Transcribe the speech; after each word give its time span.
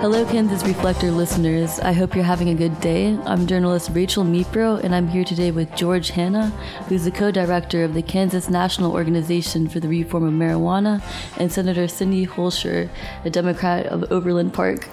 Hello, 0.00 0.24
Kansas 0.24 0.62
Reflector 0.62 1.10
listeners. 1.10 1.80
I 1.80 1.90
hope 1.90 2.14
you're 2.14 2.22
having 2.22 2.50
a 2.50 2.54
good 2.54 2.80
day. 2.80 3.18
I'm 3.26 3.48
journalist 3.48 3.90
Rachel 3.92 4.22
Mipro, 4.22 4.80
and 4.84 4.94
I'm 4.94 5.08
here 5.08 5.24
today 5.24 5.50
with 5.50 5.74
George 5.74 6.10
Hanna, 6.10 6.50
who's 6.88 7.04
the 7.04 7.10
co 7.10 7.32
director 7.32 7.82
of 7.82 7.94
the 7.94 8.02
Kansas 8.02 8.48
National 8.48 8.92
Organization 8.92 9.68
for 9.68 9.80
the 9.80 9.88
Reform 9.88 10.22
of 10.22 10.32
Marijuana, 10.32 11.02
and 11.36 11.50
Senator 11.50 11.88
Cindy 11.88 12.24
Holscher, 12.28 12.88
a 13.24 13.30
Democrat 13.30 13.86
of 13.86 14.04
Overland 14.12 14.54
Park. 14.54 14.88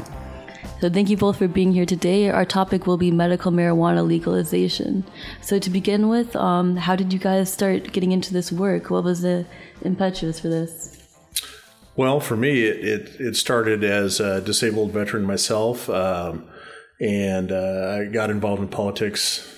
So, 0.81 0.89
thank 0.89 1.11
you 1.11 1.17
both 1.17 1.37
for 1.37 1.47
being 1.47 1.71
here 1.71 1.85
today. 1.85 2.31
Our 2.31 2.43
topic 2.43 2.87
will 2.87 2.97
be 2.97 3.11
medical 3.11 3.51
marijuana 3.51 4.05
legalization. 4.05 5.03
So, 5.39 5.59
to 5.59 5.69
begin 5.69 6.09
with, 6.09 6.35
um, 6.35 6.77
how 6.77 6.95
did 6.95 7.13
you 7.13 7.19
guys 7.19 7.53
start 7.53 7.93
getting 7.93 8.11
into 8.11 8.33
this 8.33 8.51
work? 8.51 8.89
What 8.89 9.03
was 9.03 9.21
the 9.21 9.45
impetus 9.83 10.39
for 10.39 10.49
this? 10.49 10.94
Well, 11.97 12.19
for 12.19 12.35
me, 12.35 12.63
it, 12.63 12.83
it, 12.83 13.21
it 13.21 13.35
started 13.37 13.83
as 13.83 14.19
a 14.19 14.41
disabled 14.41 14.91
veteran 14.91 15.23
myself, 15.23 15.89
um, 15.89 16.45
and 16.99 17.51
uh, 17.51 17.99
I 18.01 18.05
got 18.11 18.29
involved 18.29 18.61
in 18.61 18.67
politics. 18.67 19.49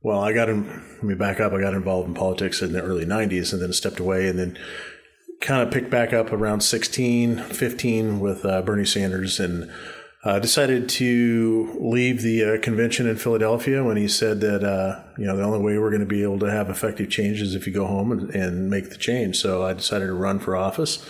Well, 0.00 0.20
I 0.20 0.32
got 0.32 0.48
in, 0.48 0.68
let 0.68 1.02
me 1.02 1.14
back 1.16 1.40
up. 1.40 1.52
I 1.52 1.60
got 1.60 1.74
involved 1.74 2.06
in 2.06 2.14
politics 2.14 2.62
in 2.62 2.72
the 2.72 2.82
early 2.82 3.04
90s 3.04 3.52
and 3.52 3.60
then 3.60 3.72
stepped 3.72 3.98
away 3.98 4.28
and 4.28 4.38
then 4.38 4.56
kind 5.40 5.60
of 5.60 5.72
picked 5.72 5.90
back 5.90 6.12
up 6.12 6.32
around 6.32 6.60
16, 6.60 7.38
15 7.38 8.20
with 8.20 8.44
uh, 8.44 8.62
Bernie 8.62 8.84
Sanders 8.84 9.40
and 9.40 9.68
uh, 10.24 10.38
decided 10.38 10.88
to 10.88 11.76
leave 11.80 12.22
the 12.22 12.44
uh, 12.44 12.60
convention 12.60 13.08
in 13.08 13.16
Philadelphia 13.16 13.82
when 13.82 13.96
he 13.96 14.08
said 14.08 14.40
that 14.40 14.64
uh, 14.64 15.00
you 15.16 15.24
know 15.24 15.36
the 15.36 15.44
only 15.44 15.60
way 15.60 15.78
we're 15.78 15.90
going 15.90 16.00
to 16.00 16.06
be 16.06 16.24
able 16.24 16.40
to 16.40 16.50
have 16.50 16.68
effective 16.68 17.08
change 17.08 17.40
is 17.40 17.54
if 17.54 17.68
you 17.68 17.72
go 17.72 17.86
home 17.86 18.10
and, 18.10 18.30
and 18.30 18.68
make 18.68 18.90
the 18.90 18.96
change. 18.96 19.36
So 19.36 19.64
I 19.64 19.74
decided 19.74 20.06
to 20.06 20.14
run 20.14 20.40
for 20.40 20.56
office 20.56 21.08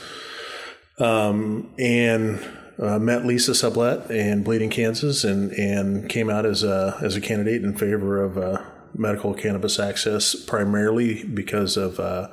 um, 1.01 1.73
and 1.79 2.41
uh, 2.79 2.99
met 2.99 3.25
Lisa 3.25 3.53
Sublett 3.53 4.11
in 4.11 4.43
Bleeding, 4.43 4.71
Kansas, 4.71 5.25
and 5.25 5.53
and 5.53 6.09
came 6.09 6.31
out 6.31 6.47
as 6.47 6.63
a 6.63 6.99
as 7.03 7.17
a 7.17 7.21
candidate 7.21 7.65
in 7.65 7.75
favor 7.77 8.23
of 8.23 8.39
uh, 8.39 8.63
medical 8.95 9.35
cannabis 9.35 9.79
access, 9.79 10.35
primarily 10.35 11.25
because 11.25 11.77
of. 11.77 12.01
Uh, 12.01 12.29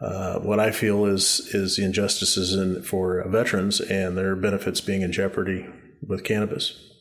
uh, 0.00 0.38
what 0.40 0.58
I 0.58 0.70
feel 0.70 1.06
is 1.06 1.40
is 1.54 1.76
the 1.76 1.84
injustices 1.84 2.52
in, 2.52 2.82
for 2.82 3.26
veterans 3.28 3.80
and 3.80 4.18
their 4.18 4.36
benefits 4.36 4.80
being 4.80 5.00
in 5.00 5.12
jeopardy 5.12 5.66
with 6.06 6.24
cannabis. 6.24 6.93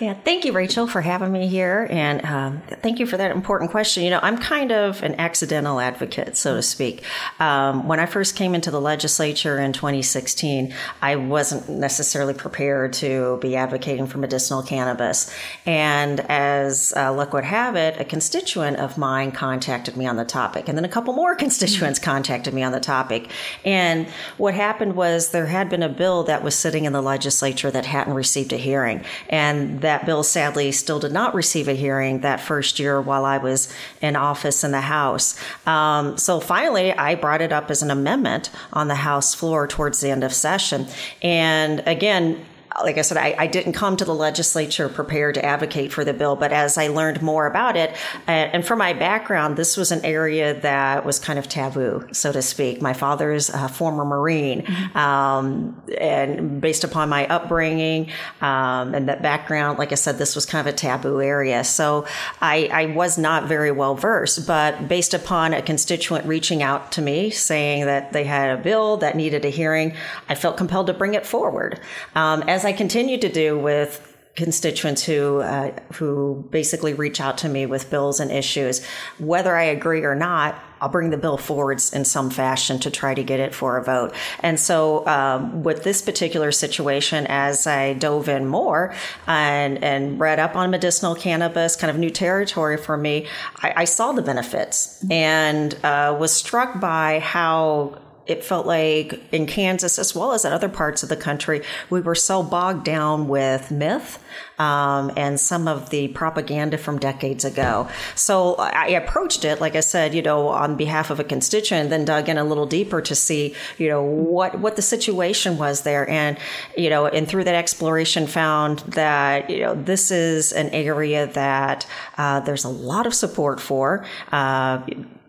Yeah, 0.00 0.14
thank 0.14 0.44
you, 0.44 0.50
Rachel, 0.50 0.88
for 0.88 1.00
having 1.00 1.30
me 1.30 1.46
here. 1.46 1.86
And 1.88 2.24
um, 2.24 2.62
thank 2.82 2.98
you 2.98 3.06
for 3.06 3.16
that 3.16 3.30
important 3.30 3.70
question. 3.70 4.02
You 4.02 4.10
know, 4.10 4.18
I'm 4.22 4.36
kind 4.38 4.72
of 4.72 5.00
an 5.04 5.14
accidental 5.20 5.78
advocate, 5.78 6.36
so 6.36 6.56
to 6.56 6.62
speak. 6.62 7.04
Um, 7.38 7.86
when 7.86 8.00
I 8.00 8.06
first 8.06 8.34
came 8.34 8.56
into 8.56 8.72
the 8.72 8.80
legislature 8.80 9.60
in 9.60 9.72
2016, 9.72 10.74
I 11.00 11.14
wasn't 11.14 11.68
necessarily 11.68 12.34
prepared 12.34 12.92
to 12.94 13.38
be 13.40 13.54
advocating 13.54 14.08
for 14.08 14.18
medicinal 14.18 14.64
cannabis. 14.64 15.32
And 15.64 16.18
as 16.28 16.92
uh, 16.96 17.12
luck 17.12 17.32
would 17.32 17.44
have 17.44 17.76
it, 17.76 18.00
a 18.00 18.04
constituent 18.04 18.78
of 18.78 18.98
mine 18.98 19.30
contacted 19.30 19.96
me 19.96 20.06
on 20.06 20.16
the 20.16 20.24
topic. 20.24 20.68
And 20.68 20.76
then 20.76 20.84
a 20.84 20.88
couple 20.88 21.14
more 21.14 21.36
constituents 21.44 22.00
contacted 22.00 22.52
me 22.52 22.64
on 22.64 22.72
the 22.72 22.80
topic. 22.80 23.30
And 23.64 24.08
what 24.38 24.54
happened 24.54 24.96
was 24.96 25.30
there 25.30 25.46
had 25.46 25.70
been 25.70 25.84
a 25.84 25.88
bill 25.88 26.24
that 26.24 26.42
was 26.42 26.56
sitting 26.56 26.84
in 26.84 26.92
the 26.92 27.02
legislature 27.02 27.70
that 27.70 27.86
hadn't 27.86 28.14
received 28.14 28.52
a 28.52 28.56
hearing. 28.56 29.04
And 29.28 29.83
that 29.84 30.04
bill 30.04 30.22
sadly 30.22 30.72
still 30.72 30.98
did 30.98 31.12
not 31.12 31.34
receive 31.34 31.68
a 31.68 31.74
hearing 31.74 32.20
that 32.20 32.40
first 32.40 32.78
year 32.78 33.00
while 33.00 33.24
I 33.24 33.38
was 33.38 33.72
in 34.00 34.16
office 34.16 34.64
in 34.64 34.72
the 34.72 34.80
House. 34.80 35.38
Um, 35.66 36.18
so 36.18 36.40
finally, 36.40 36.92
I 36.92 37.14
brought 37.14 37.40
it 37.40 37.52
up 37.52 37.70
as 37.70 37.82
an 37.82 37.90
amendment 37.90 38.50
on 38.72 38.88
the 38.88 38.96
House 38.96 39.34
floor 39.34 39.66
towards 39.66 40.00
the 40.00 40.10
end 40.10 40.24
of 40.24 40.32
session. 40.32 40.86
And 41.22 41.82
again, 41.86 42.44
like 42.82 42.98
I 42.98 43.02
said, 43.02 43.16
I, 43.16 43.34
I, 43.38 43.46
didn't 43.46 43.74
come 43.74 43.96
to 43.96 44.04
the 44.04 44.14
legislature 44.14 44.88
prepared 44.88 45.34
to 45.36 45.44
advocate 45.44 45.92
for 45.92 46.04
the 46.04 46.12
bill, 46.12 46.34
but 46.34 46.52
as 46.52 46.76
I 46.76 46.88
learned 46.88 47.22
more 47.22 47.46
about 47.46 47.76
it, 47.76 47.94
and, 48.26 48.52
and 48.52 48.66
from 48.66 48.78
my 48.78 48.92
background, 48.92 49.56
this 49.56 49.76
was 49.76 49.92
an 49.92 50.04
area 50.04 50.60
that 50.60 51.04
was 51.04 51.18
kind 51.18 51.38
of 51.38 51.48
taboo, 51.48 52.08
so 52.12 52.32
to 52.32 52.42
speak. 52.42 52.82
My 52.82 52.92
father's 52.92 53.48
a 53.50 53.68
former 53.68 54.04
Marine, 54.04 54.62
mm-hmm. 54.62 54.96
um, 54.96 55.82
and 55.98 56.60
based 56.60 56.82
upon 56.82 57.08
my 57.08 57.26
upbringing 57.28 58.10
um, 58.40 58.94
and 58.94 59.08
that 59.08 59.22
background, 59.22 59.78
like 59.78 59.92
I 59.92 59.96
said, 59.96 60.18
this 60.18 60.34
was 60.34 60.44
kind 60.44 60.66
of 60.66 60.74
a 60.74 60.76
taboo 60.76 61.20
area. 61.20 61.62
So 61.62 62.06
I, 62.40 62.68
I 62.72 62.86
was 62.86 63.18
not 63.18 63.44
very 63.44 63.70
well 63.70 63.94
versed, 63.94 64.46
but 64.46 64.88
based 64.88 65.14
upon 65.14 65.54
a 65.54 65.62
constituent 65.62 66.26
reaching 66.26 66.62
out 66.62 66.92
to 66.92 67.02
me 67.02 67.30
saying 67.30 67.86
that 67.86 68.12
they 68.12 68.24
had 68.24 68.58
a 68.58 68.60
bill 68.60 68.96
that 68.98 69.16
needed 69.16 69.44
a 69.44 69.50
hearing, 69.50 69.94
I 70.28 70.34
felt 70.34 70.56
compelled 70.56 70.88
to 70.88 70.94
bring 70.94 71.14
it 71.14 71.26
forward. 71.26 71.80
Um, 72.16 72.42
as 72.42 72.63
I 72.64 72.72
continue 72.72 73.18
to 73.18 73.28
do 73.28 73.58
with 73.58 74.10
constituents 74.36 75.04
who 75.04 75.38
uh, 75.40 75.70
who 75.94 76.44
basically 76.50 76.92
reach 76.92 77.20
out 77.20 77.38
to 77.38 77.48
me 77.48 77.66
with 77.66 77.90
bills 77.90 78.18
and 78.18 78.30
issues, 78.30 78.84
whether 79.18 79.54
I 79.54 79.64
agree 79.64 80.02
or 80.04 80.14
not. 80.14 80.58
I'll 80.80 80.90
bring 80.90 81.10
the 81.10 81.16
bill 81.16 81.38
forwards 81.38 81.94
in 81.94 82.04
some 82.04 82.28
fashion 82.28 82.78
to 82.80 82.90
try 82.90 83.14
to 83.14 83.22
get 83.22 83.40
it 83.40 83.54
for 83.54 83.78
a 83.78 83.84
vote. 83.84 84.12
And 84.40 84.60
so, 84.60 85.06
um, 85.06 85.62
with 85.62 85.82
this 85.82 86.02
particular 86.02 86.52
situation, 86.52 87.26
as 87.28 87.66
I 87.66 87.94
dove 87.94 88.28
in 88.28 88.46
more 88.46 88.92
and, 89.26 89.82
and 89.82 90.20
read 90.20 90.38
up 90.40 90.56
on 90.56 90.70
medicinal 90.70 91.14
cannabis, 91.14 91.74
kind 91.74 91.90
of 91.90 91.96
new 91.96 92.10
territory 92.10 92.76
for 92.76 92.98
me, 92.98 93.28
I, 93.62 93.72
I 93.76 93.84
saw 93.84 94.12
the 94.12 94.20
benefits 94.20 95.02
and 95.10 95.74
uh, 95.84 96.14
was 96.18 96.32
struck 96.34 96.80
by 96.80 97.20
how 97.20 97.98
it 98.26 98.42
felt 98.42 98.66
like 98.66 99.20
in 99.32 99.46
Kansas, 99.46 99.98
as 99.98 100.14
well 100.14 100.32
as 100.32 100.44
in 100.44 100.52
other 100.52 100.68
parts 100.68 101.02
of 101.02 101.08
the 101.08 101.16
country, 101.16 101.62
we 101.90 102.00
were 102.00 102.14
so 102.14 102.42
bogged 102.42 102.84
down 102.84 103.28
with 103.28 103.70
myth 103.70 104.18
um, 104.58 105.12
and 105.16 105.38
some 105.38 105.68
of 105.68 105.90
the 105.90 106.08
propaganda 106.08 106.78
from 106.78 106.98
decades 106.98 107.44
ago. 107.44 107.88
So 108.14 108.54
I 108.56 108.88
approached 108.88 109.44
it, 109.44 109.60
like 109.60 109.76
I 109.76 109.80
said, 109.80 110.14
you 110.14 110.22
know, 110.22 110.48
on 110.48 110.76
behalf 110.76 111.10
of 111.10 111.20
a 111.20 111.24
constituent, 111.24 111.90
then 111.90 112.04
dug 112.04 112.28
in 112.28 112.38
a 112.38 112.44
little 112.44 112.66
deeper 112.66 113.00
to 113.02 113.14
see, 113.14 113.54
you 113.78 113.88
know, 113.88 114.02
what 114.02 114.58
what 114.58 114.76
the 114.76 114.82
situation 114.82 115.58
was 115.58 115.82
there, 115.82 116.08
and 116.08 116.38
you 116.76 116.88
know, 116.88 117.06
and 117.06 117.28
through 117.28 117.44
that 117.44 117.54
exploration, 117.54 118.26
found 118.26 118.80
that 118.80 119.50
you 119.50 119.60
know 119.60 119.74
this 119.74 120.10
is 120.10 120.52
an 120.52 120.70
area 120.70 121.26
that 121.26 121.86
uh, 122.16 122.40
there's 122.40 122.64
a 122.64 122.68
lot 122.68 123.06
of 123.06 123.14
support 123.14 123.60
for. 123.60 124.06
Uh, 124.32 124.82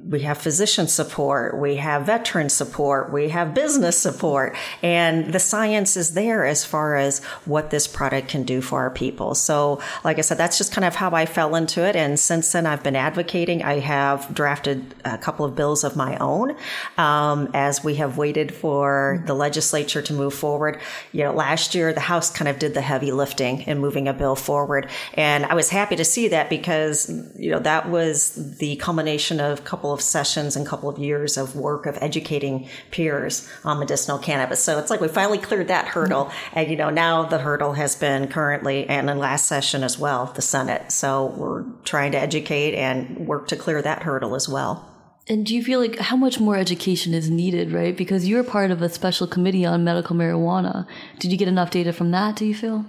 we 0.07 0.19
have 0.21 0.37
physician 0.37 0.87
support, 0.87 1.57
we 1.57 1.77
have 1.77 2.05
veteran 2.05 2.49
support, 2.49 3.11
we 3.11 3.29
have 3.29 3.55
business 3.55 3.97
support, 3.97 4.55
and 4.83 5.33
the 5.33 5.39
science 5.39 5.97
is 5.97 6.13
there 6.13 6.45
as 6.45 6.63
far 6.63 6.95
as 6.95 7.23
what 7.45 7.71
this 7.71 7.87
product 7.87 8.27
can 8.27 8.43
do 8.43 8.61
for 8.61 8.81
our 8.81 8.91
people. 8.91 9.33
So, 9.33 9.81
like 10.03 10.19
I 10.19 10.21
said, 10.21 10.37
that's 10.37 10.57
just 10.59 10.71
kind 10.71 10.85
of 10.85 10.93
how 10.93 11.11
I 11.11 11.25
fell 11.25 11.55
into 11.55 11.83
it. 11.83 11.95
And 11.95 12.19
since 12.19 12.51
then, 12.51 12.67
I've 12.67 12.83
been 12.83 12.95
advocating. 12.95 13.63
I 13.63 13.79
have 13.79 14.31
drafted 14.33 14.93
a 15.03 15.17
couple 15.17 15.43
of 15.43 15.55
bills 15.55 15.83
of 15.83 15.95
my 15.95 16.17
own 16.17 16.55
um, 16.97 17.49
as 17.53 17.83
we 17.83 17.95
have 17.95 18.17
waited 18.17 18.53
for 18.53 19.23
the 19.25 19.33
legislature 19.33 20.03
to 20.03 20.13
move 20.13 20.35
forward. 20.35 20.79
You 21.13 21.23
know, 21.23 21.33
last 21.33 21.73
year, 21.73 21.93
the 21.93 21.99
House 21.99 22.29
kind 22.29 22.47
of 22.47 22.59
did 22.59 22.75
the 22.75 22.81
heavy 22.81 23.11
lifting 23.11 23.61
in 23.61 23.79
moving 23.79 24.07
a 24.07 24.13
bill 24.13 24.35
forward. 24.35 24.87
And 25.15 25.45
I 25.45 25.55
was 25.55 25.69
happy 25.69 25.95
to 25.95 26.05
see 26.05 26.27
that 26.27 26.49
because, 26.49 27.09
you 27.35 27.49
know, 27.49 27.59
that 27.59 27.89
was 27.89 28.57
the 28.57 28.75
culmination 28.75 29.39
of 29.39 29.59
a 29.59 29.63
couple 29.63 29.94
of 29.95 30.01
sessions 30.01 30.55
and 30.55 30.67
a 30.67 30.69
couple 30.69 30.87
of 30.87 30.99
years 30.99 31.37
of 31.37 31.55
work 31.55 31.87
of 31.87 31.97
educating 32.01 32.69
peers 32.91 33.49
on 33.63 33.79
medicinal 33.79 34.19
cannabis. 34.19 34.63
So 34.63 34.77
it's 34.77 34.91
like 34.91 35.01
we 35.01 35.07
finally 35.07 35.39
cleared 35.39 35.69
that 35.69 35.87
hurdle. 35.87 36.25
Mm-hmm. 36.25 36.59
And, 36.59 36.69
you 36.69 36.75
know, 36.75 36.91
now 36.91 37.23
the 37.23 37.39
hurdle 37.39 37.73
has 37.73 37.95
been 37.95 38.27
currently, 38.27 38.87
and 38.87 39.09
in 39.09 39.17
last 39.17 39.47
session 39.47 39.83
as 39.83 39.97
well, 39.97 40.27
the 40.35 40.43
Senate. 40.43 40.91
So 40.91 41.33
we're 41.35 41.63
trying 41.83 42.11
to 42.11 42.19
educate 42.19 42.75
and 42.75 43.25
work 43.25 43.47
to 43.47 43.55
clear 43.55 43.81
that 43.81 44.03
hurdle 44.03 44.35
as 44.35 44.47
well. 44.47 44.91
And 45.27 45.43
do 45.43 45.55
you 45.55 45.63
feel 45.63 45.79
like 45.79 45.97
how 45.97 46.15
much 46.15 46.39
more 46.39 46.55
education 46.55 47.15
is 47.15 47.31
needed, 47.31 47.71
right? 47.71 47.97
Because 47.97 48.27
you're 48.27 48.43
part 48.43 48.69
of 48.69 48.83
a 48.83 48.89
special 48.89 49.25
committee 49.25 49.65
on 49.65 49.83
medical 49.83 50.15
marijuana. 50.15 50.85
Did 51.17 51.31
you 51.31 51.37
get 51.39 51.47
enough 51.47 51.71
data 51.71 51.91
from 51.93 52.11
that, 52.11 52.35
do 52.35 52.45
you 52.45 52.53
feel? 52.53 52.85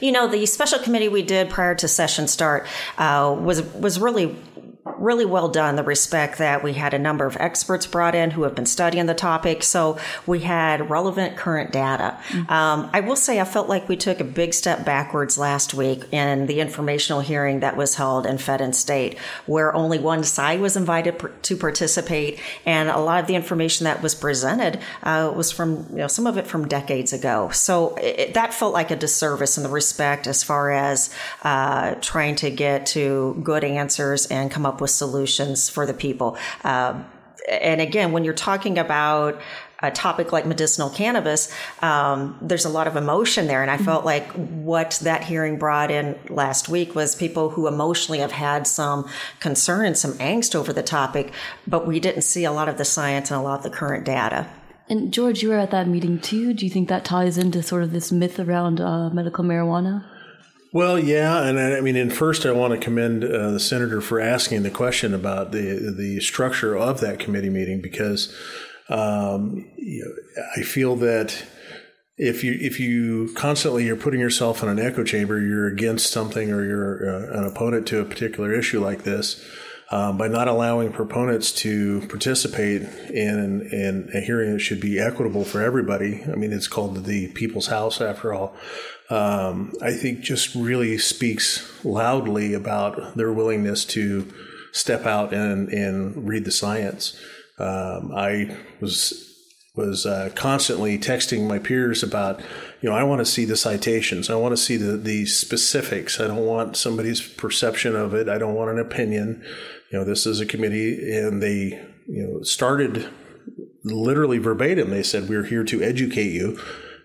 You 0.00 0.12
know, 0.12 0.26
the 0.26 0.44
special 0.46 0.78
committee 0.78 1.08
we 1.08 1.22
did 1.22 1.48
prior 1.48 1.74
to 1.76 1.88
session 1.88 2.28
start 2.28 2.66
uh, 2.98 3.34
was 3.40 3.62
was 3.74 3.98
really 3.98 4.36
really 5.00 5.24
well 5.24 5.48
done. 5.48 5.76
The 5.76 5.82
respect 5.82 6.38
that 6.38 6.62
we 6.62 6.74
had 6.74 6.94
a 6.94 6.98
number 6.98 7.26
of 7.26 7.36
experts 7.40 7.86
brought 7.86 8.14
in 8.14 8.30
who 8.30 8.42
have 8.42 8.54
been 8.54 8.66
studying 8.66 9.06
the 9.06 9.14
topic, 9.14 9.62
so 9.62 9.98
we 10.26 10.40
had 10.40 10.90
relevant 10.90 11.36
current 11.36 11.72
data. 11.72 12.18
Mm-hmm. 12.28 12.52
Um, 12.52 12.90
I 12.92 13.00
will 13.00 13.16
say 13.16 13.40
I 13.40 13.44
felt 13.44 13.68
like 13.68 13.88
we 13.88 13.96
took 13.96 14.20
a 14.20 14.24
big 14.24 14.54
step 14.54 14.84
backwards 14.84 15.38
last 15.38 15.74
week 15.74 16.04
in 16.12 16.46
the 16.46 16.60
informational 16.60 17.20
hearing 17.20 17.60
that 17.60 17.76
was 17.76 17.94
held 17.94 18.26
in 18.26 18.38
Fed 18.38 18.60
and 18.60 18.76
State, 18.76 19.18
where 19.46 19.74
only 19.74 19.98
one 19.98 20.22
side 20.22 20.60
was 20.60 20.76
invited 20.76 21.18
pr- 21.18 21.28
to 21.28 21.56
participate, 21.56 22.38
and 22.66 22.88
a 22.90 22.98
lot 22.98 23.20
of 23.20 23.26
the 23.26 23.34
information 23.34 23.84
that 23.84 24.02
was 24.02 24.14
presented 24.14 24.80
uh, 25.02 25.32
was 25.34 25.50
from 25.50 25.86
you 25.90 25.98
know 25.98 26.06
some 26.06 26.26
of 26.26 26.36
it 26.36 26.46
from 26.46 26.68
decades 26.68 27.12
ago. 27.12 27.48
So 27.52 27.94
it, 27.96 28.34
that 28.34 28.52
felt 28.52 28.74
like 28.74 28.90
a 28.90 28.96
disservice 28.96 29.56
in 29.56 29.62
the 29.62 29.70
respect 29.70 30.26
as 30.26 30.42
far 30.44 30.70
as 30.70 31.10
uh, 31.42 31.94
trying 32.00 32.36
to 32.36 32.50
get 32.50 32.86
to 32.86 33.40
good 33.42 33.64
answers 33.64 34.26
and 34.26 34.50
come 34.50 34.66
up 34.66 34.80
with 34.80 34.89
solutions 34.90 35.68
for 35.68 35.86
the 35.86 35.94
people. 35.94 36.36
Uh, 36.64 37.02
and 37.48 37.80
again, 37.80 38.12
when 38.12 38.24
you're 38.24 38.34
talking 38.34 38.78
about 38.78 39.40
a 39.82 39.90
topic 39.90 40.30
like 40.30 40.44
medicinal 40.44 40.90
cannabis, 40.90 41.50
um, 41.80 42.38
there's 42.42 42.66
a 42.66 42.68
lot 42.68 42.86
of 42.86 42.96
emotion 42.96 43.46
there. 43.46 43.62
And 43.62 43.70
I 43.70 43.78
felt 43.78 44.04
like 44.04 44.30
what 44.32 44.98
that 45.02 45.24
hearing 45.24 45.58
brought 45.58 45.90
in 45.90 46.18
last 46.28 46.68
week 46.68 46.94
was 46.94 47.14
people 47.14 47.50
who 47.50 47.66
emotionally 47.66 48.18
have 48.18 48.32
had 48.32 48.66
some 48.66 49.08
concern 49.40 49.86
and 49.86 49.96
some 49.96 50.12
angst 50.14 50.54
over 50.54 50.72
the 50.72 50.82
topic, 50.82 51.32
but 51.66 51.86
we 51.86 51.98
didn't 51.98 52.22
see 52.22 52.44
a 52.44 52.52
lot 52.52 52.68
of 52.68 52.76
the 52.76 52.84
science 52.84 53.30
and 53.30 53.40
a 53.40 53.42
lot 53.42 53.58
of 53.58 53.62
the 53.62 53.70
current 53.70 54.04
data. 54.04 54.46
And 54.90 55.12
George, 55.12 55.42
you 55.42 55.50
were 55.50 55.58
at 55.58 55.70
that 55.70 55.88
meeting 55.88 56.18
too. 56.18 56.52
Do 56.52 56.66
you 56.66 56.70
think 56.70 56.88
that 56.88 57.04
ties 57.04 57.38
into 57.38 57.62
sort 57.62 57.84
of 57.84 57.92
this 57.92 58.12
myth 58.12 58.38
around 58.38 58.80
uh, 58.80 59.08
medical 59.10 59.44
marijuana? 59.44 60.04
Well, 60.72 60.98
yeah, 60.98 61.42
and 61.42 61.58
I, 61.58 61.78
I 61.78 61.80
mean, 61.80 61.96
and 61.96 62.12
first, 62.12 62.46
I 62.46 62.52
want 62.52 62.72
to 62.72 62.78
commend 62.78 63.24
uh, 63.24 63.50
the 63.50 63.60
senator 63.60 64.00
for 64.00 64.20
asking 64.20 64.62
the 64.62 64.70
question 64.70 65.14
about 65.14 65.50
the 65.50 65.92
the 65.96 66.20
structure 66.20 66.76
of 66.76 67.00
that 67.00 67.18
committee 67.18 67.50
meeting 67.50 67.80
because 67.80 68.32
um, 68.88 69.68
you 69.76 70.04
know, 70.04 70.42
I 70.56 70.62
feel 70.62 70.96
that 70.96 71.44
if 72.16 72.44
you 72.44 72.56
if 72.60 72.78
you 72.78 73.32
constantly 73.34 73.86
you're 73.86 73.96
putting 73.96 74.20
yourself 74.20 74.62
in 74.62 74.68
an 74.68 74.78
echo 74.78 75.02
chamber, 75.02 75.40
you're 75.40 75.66
against 75.66 76.12
something 76.12 76.52
or 76.52 76.64
you're 76.64 77.08
uh, 77.08 77.38
an 77.38 77.44
opponent 77.46 77.86
to 77.88 78.00
a 78.00 78.04
particular 78.04 78.52
issue 78.52 78.80
like 78.80 79.04
this. 79.04 79.44
Um, 79.92 80.16
by 80.16 80.28
not 80.28 80.46
allowing 80.46 80.92
proponents 80.92 81.50
to 81.62 82.00
participate 82.06 82.82
in, 82.82 83.68
in 83.72 84.08
a 84.14 84.20
hearing 84.20 84.52
that 84.52 84.60
should 84.60 84.80
be 84.80 85.00
equitable 85.00 85.44
for 85.44 85.60
everybody. 85.60 86.22
I 86.22 86.36
mean, 86.36 86.52
it's 86.52 86.68
called 86.68 87.04
the 87.04 87.26
People's 87.32 87.66
House 87.66 88.00
after 88.00 88.32
all. 88.32 88.54
Um, 89.10 89.72
I 89.82 89.92
think 89.92 90.20
just 90.20 90.54
really 90.54 90.96
speaks 90.96 91.68
loudly 91.84 92.54
about 92.54 93.16
their 93.16 93.32
willingness 93.32 93.84
to 93.86 94.32
step 94.72 95.06
out 95.06 95.34
and, 95.34 95.68
and 95.70 96.28
read 96.28 96.44
the 96.44 96.52
science. 96.52 97.20
Um, 97.58 98.12
I 98.14 98.56
was 98.80 99.26
was 99.76 100.04
uh, 100.04 100.30
constantly 100.34 100.98
texting 100.98 101.46
my 101.46 101.58
peers 101.58 102.02
about, 102.02 102.40
you 102.80 102.90
know, 102.90 102.94
I 102.94 103.04
want 103.04 103.20
to 103.20 103.24
see 103.24 103.44
the 103.44 103.56
citations. 103.56 104.28
I 104.28 104.34
want 104.34 104.52
to 104.52 104.56
see 104.56 104.76
the, 104.76 104.96
the 104.96 105.26
specifics. 105.26 106.20
I 106.20 106.26
don't 106.26 106.44
want 106.44 106.76
somebody's 106.76 107.22
perception 107.22 107.94
of 107.96 108.12
it. 108.12 108.28
I 108.28 108.36
don't 108.36 108.54
want 108.54 108.70
an 108.70 108.78
opinion. 108.78 109.44
You 109.90 109.98
know, 109.98 110.04
this 110.04 110.26
is 110.26 110.40
a 110.40 110.46
committee, 110.46 111.16
and 111.16 111.42
they, 111.42 111.84
you 112.06 112.26
know, 112.26 112.42
started 112.42 113.08
literally 113.82 114.38
verbatim. 114.38 114.90
They 114.90 115.02
said, 115.02 115.28
We're 115.28 115.44
here 115.44 115.64
to 115.64 115.82
educate 115.82 116.32
you. 116.32 116.58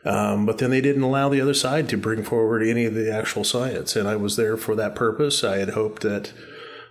Um, 0.03 0.45
but 0.45 0.59
then 0.59 0.69
they 0.69 0.81
didn't 0.81 1.01
allow 1.01 1.29
the 1.29 1.41
other 1.41 1.55
side 1.55 1.89
to 1.89 1.97
bring 1.97 2.23
forward 2.23 2.61
any 2.61 2.85
of 2.85 2.93
the 2.93 3.11
actual 3.11 3.43
science. 3.43 3.95
And 3.95 4.07
I 4.07 4.15
was 4.15 4.35
there 4.35 4.55
for 4.55 4.75
that 4.75 4.93
purpose. 4.93 5.43
I 5.43 5.57
had 5.57 5.69
hoped 5.69 6.03
that 6.03 6.31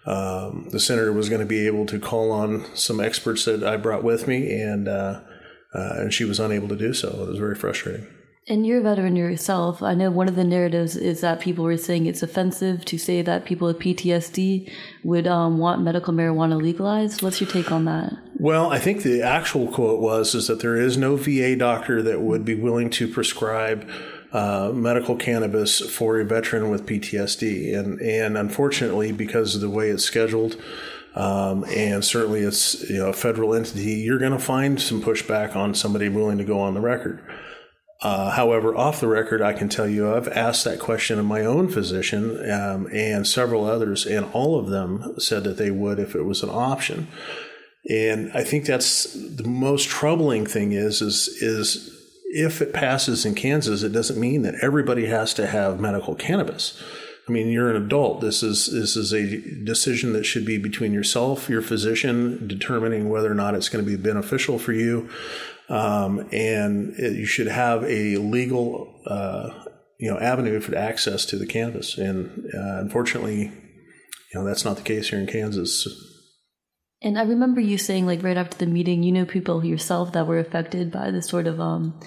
um, 0.05 0.69
the 0.71 0.81
senator 0.81 1.13
was 1.13 1.29
going 1.29 1.41
to 1.41 1.47
be 1.47 1.67
able 1.67 1.87
to 1.87 2.01
call 2.01 2.33
on 2.33 2.65
some 2.75 3.01
experts 3.01 3.45
that 3.45 3.63
I 3.63 3.77
brought 3.77 4.03
with 4.03 4.27
me, 4.27 4.53
and 4.61 4.89
uh, 4.89 5.21
uh, 5.75 5.95
and 5.97 6.13
she 6.13 6.25
was 6.25 6.41
unable 6.41 6.69
to 6.69 6.77
do 6.77 6.93
so. 6.93 7.09
It 7.09 7.29
was 7.29 7.39
very 7.39 7.55
frustrating. 7.55 8.07
And 8.47 8.67
you're 8.67 8.81
a 8.81 8.83
veteran 8.83 9.17
yourself. 9.17 9.83
I 9.83 9.95
know 9.95 10.11
one 10.11 10.29
of 10.29 10.37
the 10.37 10.45
narratives 10.45 10.97
is 10.97 11.23
that 11.23 11.41
people 11.41 11.65
were 11.65 11.79
saying 11.79 12.05
it's 12.05 12.23
offensive 12.23 12.85
to 12.85 12.99
say 12.99 13.23
that 13.23 13.47
people 13.47 13.67
with 13.67 13.79
PTSD 13.79 14.71
would 15.03 15.27
um, 15.27 15.57
want 15.57 15.81
medical 15.81 16.13
marijuana 16.13 16.61
legalized. 16.61 17.23
What's 17.23 17.41
your 17.41 17.49
take 17.49 17.73
on 17.73 17.87
that? 17.87 18.13
Well, 18.39 18.71
I 18.71 18.79
think 18.79 19.03
the 19.03 19.23
actual 19.23 19.69
quote 19.69 19.99
was 19.99 20.35
is 20.35 20.49
that 20.49 20.61
there 20.61 20.77
is 20.77 20.99
no 20.99 21.17
VA 21.17 21.57
doctor 21.57 22.03
that 22.03 22.21
would 22.21 22.45
be 22.45 22.55
willing 22.55 22.91
to 22.91 23.09
prescribe 23.09 23.89
uh, 24.35 24.73
medical 24.75 25.17
cannabis 25.17 25.81
for 25.81 26.21
a 26.21 26.25
veteran 26.25 26.69
with 26.69 26.85
PTSD, 26.85 27.75
and 27.79 28.01
and 28.01 28.37
unfortunately, 28.37 29.13
because 29.13 29.55
of 29.55 29.61
the 29.61 29.71
way 29.71 29.91
it's 29.91 30.05
scheduled, 30.05 30.61
um, 31.15 31.65
and 31.75 32.05
certainly 32.05 32.41
it's 32.41 32.91
you 32.91 32.99
know 32.99 33.11
a 33.11 33.13
federal 33.13 33.55
entity, 33.55 33.93
you're 33.93 34.19
going 34.19 34.33
to 34.33 34.39
find 34.39 34.83
some 34.83 35.01
pushback 35.01 35.55
on 35.55 35.73
somebody 35.73 36.09
willing 36.09 36.37
to 36.39 36.45
go 36.45 36.61
on 36.61 36.75
the 36.75 36.81
record. 36.81 37.23
Uh, 38.05 38.31
however, 38.33 38.77
off 38.77 39.01
the 39.01 39.09
record, 39.09 39.41
I 39.41 39.55
can 39.55 39.71
tell 39.71 39.89
you 39.89 40.15
I've 40.15 40.29
asked 40.29 40.65
that 40.65 40.79
question 40.79 41.19
of 41.19 41.25
my 41.25 41.41
own 41.41 41.71
physician 41.71 42.39
um, 42.51 42.87
and 42.93 43.27
several 43.27 43.65
others, 43.65 44.05
and 44.05 44.27
all 44.35 44.59
of 44.59 44.69
them 44.69 45.19
said 45.19 45.43
that 45.45 45.57
they 45.57 45.71
would 45.71 45.99
if 45.99 46.15
it 46.15 46.25
was 46.25 46.43
an 46.43 46.51
option. 46.51 47.09
And 47.89 48.31
I 48.35 48.45
think 48.45 48.67
that's 48.67 49.15
the 49.15 49.49
most 49.49 49.89
troubling 49.89 50.45
thing 50.45 50.73
is 50.73 51.01
is 51.01 51.29
is 51.41 51.91
if 52.27 52.61
it 52.61 52.75
passes 52.75 53.25
in 53.25 53.35
Kansas, 53.35 53.83
it 53.83 53.93
doesn't 53.93 54.21
mean 54.21 54.43
that 54.43 54.57
everybody 54.61 55.07
has 55.07 55.33
to 55.35 55.47
have 55.47 55.81
medical 55.81 56.15
cannabis. 56.15 56.83
I 57.27 57.33
mean, 57.33 57.49
you're 57.49 57.71
an 57.71 57.83
adult. 57.83 58.21
This 58.21 58.43
is 58.43 58.67
this 58.67 58.97
is 58.97 59.15
a 59.15 59.65
decision 59.65 60.13
that 60.13 60.25
should 60.25 60.45
be 60.45 60.59
between 60.59 60.93
yourself, 60.93 61.49
your 61.49 61.63
physician, 61.63 62.47
determining 62.47 63.09
whether 63.09 63.31
or 63.31 63.35
not 63.35 63.55
it's 63.55 63.71
going 63.71 63.83
to 63.83 63.91
be 63.91 63.97
beneficial 63.97 64.59
for 64.59 64.73
you, 64.73 65.09
um, 65.69 66.29
and 66.33 66.95
it, 66.99 67.17
you 67.17 67.27
should 67.27 67.47
have 67.47 67.85
a 67.85 68.17
legal, 68.19 69.01
uh, 69.07 69.51
you 69.99 70.11
know, 70.11 70.19
avenue 70.19 70.61
for 70.61 70.77
access 70.77 71.25
to 71.27 71.37
the 71.37 71.47
cannabis. 71.47 71.97
And 71.97 72.51
uh, 72.55 72.81
unfortunately, 72.81 73.43
you 73.43 74.41
know, 74.41 74.45
that's 74.45 74.65
not 74.65 74.77
the 74.77 74.83
case 74.83 75.11
here 75.11 75.19
in 75.19 75.27
Kansas. 75.27 75.87
And 77.01 77.19
I 77.19 77.23
remember 77.23 77.61
you 77.61 77.79
saying, 77.79 78.07
like, 78.07 78.23
right 78.23 78.37
after 78.37 78.57
the 78.57 78.67
meeting, 78.67 79.03
you 79.03 79.13
know 79.13 79.27
people 79.27 79.65
yourself 79.65 80.13
that 80.13 80.27
were 80.27 80.39
affected 80.39 80.91
by 80.91 81.11
this 81.11 81.29
sort 81.29 81.47
of 81.47 81.61
um, 81.61 82.01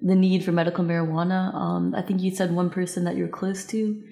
the 0.00 0.14
need 0.14 0.44
for 0.44 0.52
medical 0.52 0.84
marijuana. 0.84 1.54
Um, 1.54 1.94
I 1.94 2.02
think 2.02 2.22
you 2.22 2.34
said 2.34 2.52
one 2.52 2.70
person 2.70 3.04
that 3.04 3.16
you're 3.16 3.28
close 3.28 3.64
to. 3.66 4.02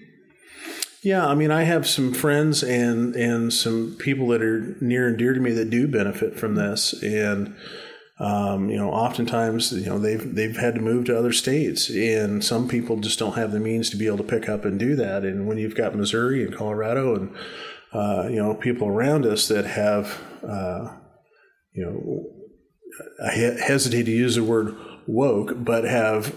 Yeah, 1.03 1.27
I 1.27 1.35
mean, 1.35 1.51
I 1.51 1.63
have 1.63 1.87
some 1.87 2.13
friends 2.13 2.63
and 2.63 3.15
and 3.15 3.53
some 3.53 3.97
people 3.99 4.29
that 4.29 4.43
are 4.43 4.77
near 4.81 5.07
and 5.07 5.17
dear 5.17 5.33
to 5.33 5.41
me 5.41 5.53
that 5.53 5.71
do 5.71 5.87
benefit 5.87 6.39
from 6.39 6.57
this, 6.57 6.93
and 7.03 7.57
um, 8.21 8.69
you 8.69 8.77
know, 8.77 8.91
oftentimes 8.91 9.73
you 9.73 9.87
know 9.87 9.99
they've 9.99 10.35
they've 10.35 10.57
had 10.57 10.75
to 10.75 10.81
move 10.81 11.05
to 11.07 11.19
other 11.19 11.33
states, 11.33 11.89
and 11.89 12.45
some 12.45 12.69
people 12.69 12.97
just 12.97 13.19
don't 13.19 13.37
have 13.37 13.53
the 13.53 13.61
means 13.61 13.91
to 13.91 13.97
be 13.97 14.07
able 14.07 14.19
to 14.19 14.25
pick 14.25 14.49
up 14.49 14.65
and 14.65 14.79
do 14.79 14.97
that. 14.97 15.25
And 15.25 15.47
when 15.47 15.59
you've 15.59 15.77
got 15.77 15.95
Missouri 15.95 16.45
and 16.45 16.55
Colorado 16.55 17.15
and 17.15 17.35
uh, 17.93 18.29
you 18.29 18.37
know, 18.37 18.55
people 18.55 18.89
around 18.89 19.25
us 19.25 19.49
that 19.49 19.65
have, 19.65 20.21
uh, 20.47 20.95
you 21.73 21.85
know, 21.85 22.25
I 23.25 23.33
hesitate 23.33 24.05
to 24.05 24.11
use 24.11 24.35
the 24.35 24.45
word 24.45 24.77
woke, 25.07 25.53
but 25.57 25.85
have 25.85 26.35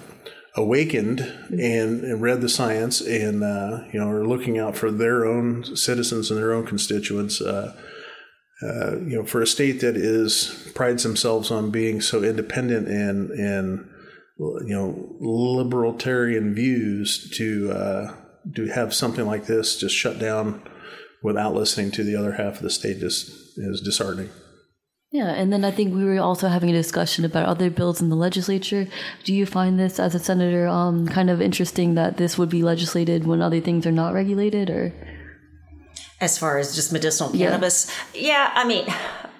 awakened 0.56 1.19
and, 1.50 2.04
and 2.04 2.22
read 2.22 2.42
the 2.42 2.50
science 2.50 3.01
and, 3.01 3.44
uh, 3.44 3.83
you 3.92 4.00
know, 4.00 4.10
are 4.10 4.25
looking 4.25 4.60
out 4.60 4.78
for 4.78 4.92
their 4.92 5.25
own 5.25 5.75
citizens 5.75 6.30
and 6.30 6.39
their 6.39 6.54
own 6.54 6.66
constituents. 6.66 7.42
Uh, 8.63 8.97
you 8.99 9.15
know, 9.15 9.25
for 9.25 9.41
a 9.41 9.47
state 9.47 9.81
that 9.81 9.97
is 9.97 10.71
prides 10.75 11.03
themselves 11.03 11.49
on 11.49 11.71
being 11.71 11.99
so 11.99 12.23
independent 12.23 12.87
and 12.87 13.31
and 13.31 13.89
you 14.37 14.75
know 14.75 15.15
libertarian 15.19 16.53
views 16.53 17.30
to 17.31 17.71
uh, 17.71 18.15
to 18.56 18.68
have 18.68 18.94
something 18.94 19.25
like 19.25 19.45
this 19.45 19.77
just 19.80 19.95
shut 19.95 20.19
down 20.19 20.61
without 21.23 21.53
listening 21.53 21.91
to 21.91 22.03
the 22.03 22.15
other 22.15 22.33
half 22.33 22.57
of 22.57 22.61
the 22.61 22.69
state 22.69 22.99
just 22.99 23.30
is 23.57 23.81
disheartening. 23.81 24.30
Yeah, 25.11 25.27
and 25.27 25.51
then 25.51 25.65
I 25.65 25.71
think 25.71 25.94
we 25.94 26.06
were 26.06 26.19
also 26.21 26.47
having 26.47 26.69
a 26.69 26.73
discussion 26.73 27.25
about 27.25 27.45
other 27.45 27.69
bills 27.69 27.99
in 27.99 28.07
the 28.07 28.15
legislature. 28.15 28.87
Do 29.25 29.33
you 29.33 29.45
find 29.45 29.77
this, 29.77 29.99
as 29.99 30.15
a 30.15 30.19
senator, 30.19 30.68
um, 30.68 31.06
kind 31.06 31.30
of 31.30 31.41
interesting 31.41 31.95
that 31.95 32.15
this 32.15 32.37
would 32.37 32.49
be 32.49 32.63
legislated 32.63 33.27
when 33.27 33.41
other 33.41 33.59
things 33.59 33.85
are 33.85 33.91
not 33.91 34.13
regulated, 34.13 34.69
or? 34.69 34.94
As 36.21 36.37
far 36.37 36.57
as 36.59 36.75
just 36.75 36.94
medicinal 36.94 37.31
cannabis, 37.31 37.92
yeah, 38.13 38.21
yeah 38.21 38.51
I 38.54 38.66
mean, 38.66 38.85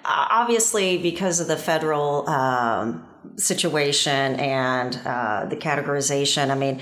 obviously 0.04 0.98
because 0.98 1.40
of 1.40 1.46
the 1.46 1.56
federal 1.56 2.28
um, 2.28 3.06
situation 3.36 4.34
and 4.36 5.00
uh, 5.04 5.46
the 5.46 5.56
categorization. 5.56 6.50
I 6.50 6.54
mean 6.54 6.80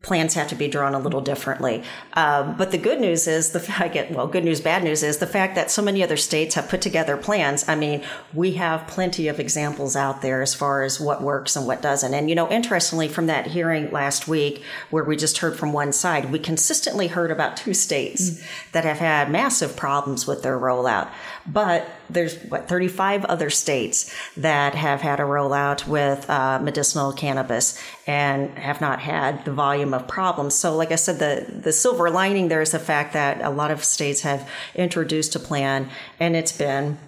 plans 0.00 0.34
have 0.34 0.46
to 0.48 0.54
be 0.54 0.68
drawn 0.68 0.94
a 0.94 0.98
little 0.98 1.20
differently. 1.20 1.82
Um, 2.12 2.56
but 2.56 2.70
the 2.70 2.78
good 2.78 3.00
news 3.00 3.26
is 3.26 3.50
the 3.50 3.74
I 3.78 3.88
get 3.88 4.12
well, 4.12 4.26
good 4.26 4.44
news, 4.44 4.60
bad 4.60 4.84
news 4.84 5.02
is 5.02 5.18
the 5.18 5.26
fact 5.26 5.54
that 5.56 5.70
so 5.70 5.82
many 5.82 6.02
other 6.02 6.16
states 6.16 6.54
have 6.54 6.68
put 6.68 6.80
together 6.80 7.16
plans. 7.16 7.68
I 7.68 7.74
mean, 7.74 8.04
we 8.32 8.52
have 8.52 8.86
plenty 8.86 9.28
of 9.28 9.40
examples 9.40 9.96
out 9.96 10.22
there 10.22 10.40
as 10.40 10.54
far 10.54 10.82
as 10.82 11.00
what 11.00 11.22
works 11.22 11.56
and 11.56 11.66
what 11.66 11.82
doesn't. 11.82 12.14
And 12.14 12.28
you 12.28 12.36
know, 12.36 12.50
interestingly, 12.50 13.08
from 13.08 13.26
that 13.26 13.48
hearing 13.48 13.90
last 13.90 14.28
week 14.28 14.62
where 14.90 15.04
we 15.04 15.16
just 15.16 15.38
heard 15.38 15.58
from 15.58 15.72
one 15.72 15.92
side, 15.92 16.30
we 16.30 16.38
consistently 16.38 17.08
heard 17.08 17.30
about 17.30 17.56
two 17.56 17.74
states 17.74 18.30
mm-hmm. 18.30 18.70
that 18.72 18.84
have 18.84 18.98
had 18.98 19.30
massive 19.30 19.76
problems 19.76 20.26
with 20.26 20.42
their 20.42 20.58
rollout. 20.58 21.10
But 21.46 21.88
there's 22.10 22.36
what 22.44 22.68
35 22.68 23.24
other 23.26 23.50
states 23.50 24.14
that 24.36 24.74
have 24.74 25.00
had 25.00 25.20
a 25.20 25.24
rollout 25.24 25.86
with 25.86 26.28
uh, 26.30 26.58
medicinal 26.60 27.12
cannabis 27.12 27.82
and 28.06 28.56
have 28.58 28.80
not 28.80 29.00
had 29.00 29.44
the 29.44 29.52
volume 29.52 29.94
of 29.94 30.08
problems. 30.08 30.54
So, 30.54 30.76
like 30.76 30.92
I 30.92 30.96
said, 30.96 31.18
the 31.18 31.60
the 31.62 31.72
silver 31.72 32.10
lining 32.10 32.48
there 32.48 32.62
is 32.62 32.72
the 32.72 32.78
fact 32.78 33.12
that 33.12 33.42
a 33.42 33.50
lot 33.50 33.70
of 33.70 33.84
states 33.84 34.22
have 34.22 34.48
introduced 34.74 35.34
a 35.36 35.40
plan, 35.40 35.90
and 36.18 36.36
it's 36.36 36.52
been 36.52 36.98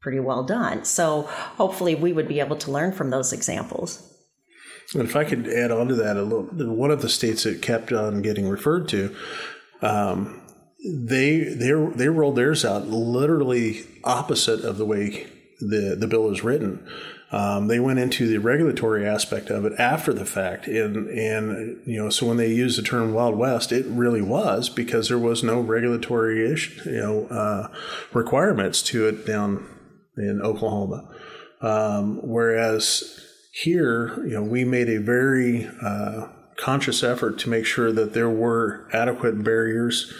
pretty 0.00 0.20
well 0.20 0.44
done. 0.44 0.84
So, 0.84 1.22
hopefully, 1.22 1.94
we 1.94 2.12
would 2.12 2.28
be 2.28 2.40
able 2.40 2.56
to 2.56 2.70
learn 2.70 2.92
from 2.92 3.10
those 3.10 3.32
examples. 3.32 4.04
And 4.94 5.02
if 5.02 5.16
I 5.16 5.24
could 5.24 5.48
add 5.48 5.70
on 5.70 5.88
to 5.88 5.94
that 5.96 6.16
a 6.16 6.22
little, 6.22 6.74
one 6.74 6.90
of 6.90 7.02
the 7.02 7.10
states 7.10 7.44
that 7.44 7.60
kept 7.60 7.92
on 7.92 8.22
getting 8.22 8.48
referred 8.48 8.88
to 8.88 9.14
um, 9.82 10.40
they 10.84 11.40
they 11.40 11.72
they 11.72 12.08
rolled 12.08 12.36
theirs 12.36 12.64
out 12.64 12.86
literally 12.86 13.84
opposite 14.04 14.60
of 14.60 14.78
the 14.78 14.84
way 14.84 15.26
the 15.60 15.96
the 15.98 16.06
bill 16.06 16.30
is 16.30 16.44
written. 16.44 16.86
Um, 17.30 17.66
they 17.66 17.78
went 17.78 17.98
into 17.98 18.26
the 18.26 18.38
regulatory 18.38 19.06
aspect 19.06 19.50
of 19.50 19.66
it 19.66 19.74
after 19.78 20.14
the 20.14 20.24
fact, 20.24 20.66
and 20.66 21.08
and 21.08 21.82
you 21.84 22.02
know, 22.02 22.08
so 22.08 22.26
when 22.26 22.38
they 22.38 22.52
used 22.52 22.78
the 22.78 22.82
term 22.82 23.12
Wild 23.12 23.36
West, 23.36 23.70
it 23.70 23.84
really 23.86 24.22
was 24.22 24.70
because 24.70 25.08
there 25.08 25.18
was 25.18 25.42
no 25.42 25.60
regulatory 25.60 26.50
issue, 26.50 26.90
you 26.90 27.00
know, 27.00 27.26
uh, 27.26 27.68
requirements 28.14 28.80
to 28.82 29.08
it 29.08 29.26
down 29.26 29.66
in 30.16 30.40
Oklahoma. 30.42 31.06
Um, 31.60 32.20
whereas 32.22 33.20
here, 33.52 34.24
you 34.24 34.34
know, 34.34 34.42
we 34.42 34.64
made 34.64 34.88
a 34.88 35.00
very 35.00 35.68
uh, 35.82 36.28
conscious 36.56 37.02
effort 37.02 37.38
to 37.40 37.50
make 37.50 37.66
sure 37.66 37.92
that 37.92 38.14
there 38.14 38.30
were 38.30 38.88
adequate 38.92 39.44
barriers 39.44 40.12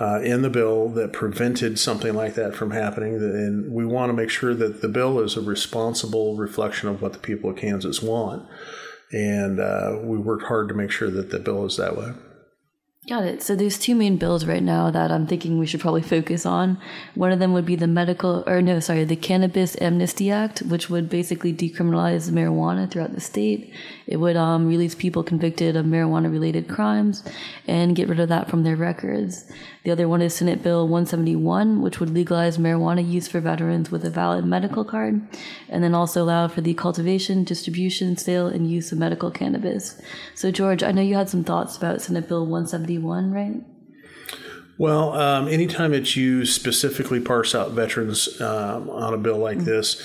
uh, 0.00 0.20
in 0.22 0.42
the 0.42 0.50
bill 0.50 0.88
that 0.90 1.12
prevented 1.12 1.78
something 1.78 2.14
like 2.14 2.34
that 2.34 2.54
from 2.54 2.72
happening. 2.72 3.14
And 3.14 3.72
we 3.72 3.84
want 3.86 4.10
to 4.10 4.14
make 4.14 4.30
sure 4.30 4.54
that 4.54 4.82
the 4.82 4.88
bill 4.88 5.20
is 5.20 5.36
a 5.36 5.40
responsible 5.40 6.36
reflection 6.36 6.88
of 6.88 7.00
what 7.00 7.12
the 7.12 7.18
people 7.18 7.50
of 7.50 7.56
Kansas 7.56 8.02
want. 8.02 8.48
And 9.12 9.60
uh, 9.60 9.98
we 10.02 10.18
worked 10.18 10.44
hard 10.44 10.68
to 10.68 10.74
make 10.74 10.90
sure 10.90 11.10
that 11.10 11.30
the 11.30 11.38
bill 11.38 11.64
is 11.66 11.76
that 11.76 11.96
way. 11.96 12.12
Got 13.06 13.24
it. 13.24 13.42
So 13.42 13.54
there's 13.54 13.78
two 13.78 13.94
main 13.94 14.16
bills 14.16 14.46
right 14.46 14.62
now 14.62 14.90
that 14.90 15.12
I'm 15.12 15.26
thinking 15.26 15.58
we 15.58 15.66
should 15.66 15.80
probably 15.82 16.00
focus 16.00 16.46
on. 16.46 16.80
One 17.14 17.32
of 17.32 17.38
them 17.38 17.52
would 17.52 17.66
be 17.66 17.76
the 17.76 17.86
medical, 17.86 18.42
or 18.46 18.62
no, 18.62 18.80
sorry, 18.80 19.04
the 19.04 19.14
Cannabis 19.14 19.76
Amnesty 19.78 20.30
Act, 20.30 20.60
which 20.60 20.88
would 20.88 21.10
basically 21.10 21.52
decriminalize 21.52 22.30
marijuana 22.30 22.90
throughout 22.90 23.14
the 23.14 23.20
state. 23.20 23.74
It 24.06 24.16
would 24.16 24.36
um, 24.36 24.66
release 24.66 24.94
people 24.94 25.22
convicted 25.22 25.76
of 25.76 25.84
marijuana-related 25.84 26.66
crimes 26.66 27.22
and 27.66 27.94
get 27.94 28.08
rid 28.08 28.20
of 28.20 28.30
that 28.30 28.48
from 28.48 28.62
their 28.62 28.76
records. 28.76 29.52
The 29.84 29.90
other 29.90 30.08
one 30.08 30.22
is 30.22 30.34
Senate 30.34 30.62
Bill 30.62 30.88
171, 30.88 31.82
which 31.82 32.00
would 32.00 32.08
legalize 32.08 32.56
marijuana 32.56 33.06
use 33.06 33.28
for 33.28 33.38
veterans 33.40 33.90
with 33.90 34.02
a 34.06 34.10
valid 34.10 34.46
medical 34.46 34.82
card, 34.82 35.20
and 35.68 35.84
then 35.84 35.94
also 35.94 36.22
allow 36.22 36.48
for 36.48 36.62
the 36.62 36.72
cultivation, 36.72 37.44
distribution, 37.44 38.16
sale, 38.16 38.46
and 38.46 38.70
use 38.70 38.92
of 38.92 38.98
medical 38.98 39.30
cannabis. 39.30 40.00
So, 40.34 40.50
George, 40.50 40.82
I 40.82 40.90
know 40.90 41.02
you 41.02 41.16
had 41.16 41.28
some 41.28 41.44
thoughts 41.44 41.76
about 41.76 42.00
Senate 42.00 42.28
Bill 42.28 42.46
171, 42.46 43.30
right? 43.30 43.62
Well, 44.78 45.12
um, 45.12 45.48
anytime 45.48 45.90
that 45.92 46.16
you 46.16 46.46
specifically 46.46 47.20
parse 47.20 47.54
out 47.54 47.72
veterans 47.72 48.40
um, 48.40 48.88
on 48.88 49.12
a 49.12 49.18
bill 49.18 49.38
like 49.38 49.58
mm-hmm. 49.58 49.66
this, 49.66 50.02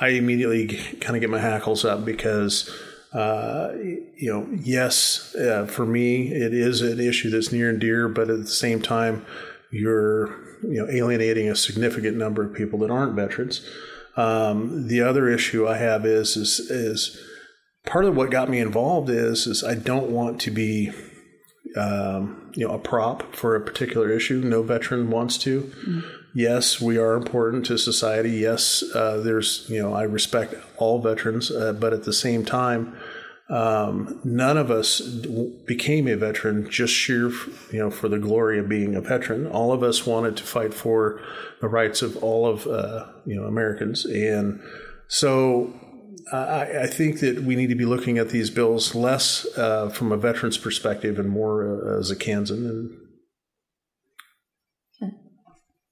I 0.00 0.08
immediately 0.08 0.66
kind 1.00 1.14
of 1.14 1.20
get 1.20 1.30
my 1.30 1.38
hackles 1.38 1.84
up 1.84 2.04
because 2.04 2.68
uh, 3.12 3.72
you 3.74 4.32
know, 4.32 4.48
yes, 4.62 5.34
uh, 5.34 5.66
for 5.66 5.84
me, 5.84 6.32
it 6.32 6.54
is 6.54 6.80
an 6.80 7.00
issue 7.00 7.30
that's 7.30 7.50
near 7.50 7.68
and 7.68 7.80
dear, 7.80 8.08
but 8.08 8.30
at 8.30 8.38
the 8.38 8.46
same 8.46 8.80
time, 8.80 9.24
you're 9.72 10.28
you 10.62 10.84
know 10.84 10.88
alienating 10.88 11.48
a 11.48 11.56
significant 11.56 12.16
number 12.16 12.44
of 12.44 12.54
people 12.54 12.78
that 12.80 12.90
aren't 12.90 13.14
veterans. 13.14 13.66
Um, 14.16 14.88
the 14.88 15.00
other 15.00 15.28
issue 15.28 15.66
I 15.66 15.78
have 15.78 16.04
is 16.04 16.36
is 16.36 16.60
is 16.60 17.18
part 17.86 18.04
of 18.04 18.16
what 18.16 18.30
got 18.30 18.48
me 18.48 18.58
involved 18.58 19.10
is 19.10 19.46
is 19.46 19.64
I 19.64 19.74
don't 19.74 20.10
want 20.10 20.40
to 20.42 20.50
be 20.50 20.92
um, 21.76 22.52
you 22.54 22.66
know 22.66 22.74
a 22.74 22.78
prop 22.78 23.34
for 23.34 23.56
a 23.56 23.60
particular 23.60 24.10
issue. 24.10 24.40
No 24.40 24.62
veteran 24.62 25.10
wants 25.10 25.36
to. 25.38 25.62
Mm-hmm. 25.62 26.00
Yes, 26.34 26.80
we 26.80 26.96
are 26.96 27.14
important 27.14 27.66
to 27.66 27.78
society. 27.78 28.30
Yes, 28.30 28.84
uh, 28.94 29.20
there's 29.24 29.66
you 29.68 29.82
know 29.82 29.92
I 29.92 30.02
respect 30.02 30.54
all 30.76 31.00
veterans, 31.00 31.50
uh, 31.50 31.72
but 31.72 31.92
at 31.92 32.04
the 32.04 32.12
same 32.12 32.44
time, 32.44 32.96
um, 33.48 34.20
none 34.22 34.56
of 34.56 34.70
us 34.70 35.00
became 35.00 36.06
a 36.06 36.16
veteran 36.16 36.70
just 36.70 36.94
sheer 36.94 37.30
you 37.72 37.78
know 37.78 37.90
for 37.90 38.08
the 38.08 38.18
glory 38.18 38.60
of 38.60 38.68
being 38.68 38.94
a 38.94 39.00
veteran. 39.00 39.46
All 39.46 39.72
of 39.72 39.82
us 39.82 40.06
wanted 40.06 40.36
to 40.36 40.44
fight 40.44 40.72
for 40.72 41.20
the 41.60 41.68
rights 41.68 42.00
of 42.00 42.16
all 42.22 42.46
of 42.46 42.66
uh, 42.66 43.06
you 43.26 43.34
know 43.34 43.46
Americans, 43.46 44.04
and 44.04 44.60
so 45.08 45.72
I, 46.32 46.82
I, 46.82 46.86
think 46.86 47.18
that 47.20 47.42
we 47.42 47.56
need 47.56 47.70
to 47.70 47.74
be 47.74 47.84
looking 47.84 48.18
at 48.18 48.28
these 48.28 48.50
bills 48.50 48.94
less 48.94 49.46
uh, 49.58 49.88
from 49.88 50.12
a 50.12 50.16
veteran's 50.16 50.58
perspective 50.58 51.18
and 51.18 51.28
more 51.28 51.66
uh, 51.66 51.98
as 51.98 52.12
a 52.12 52.16
Kansan 52.16 52.66
and 52.66 53.09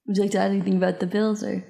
would 0.09 0.17
you 0.17 0.23
like 0.23 0.31
to 0.31 0.39
add 0.39 0.49
anything 0.49 0.75
about 0.75 0.99
the 0.99 1.05
bills 1.05 1.43
or? 1.43 1.63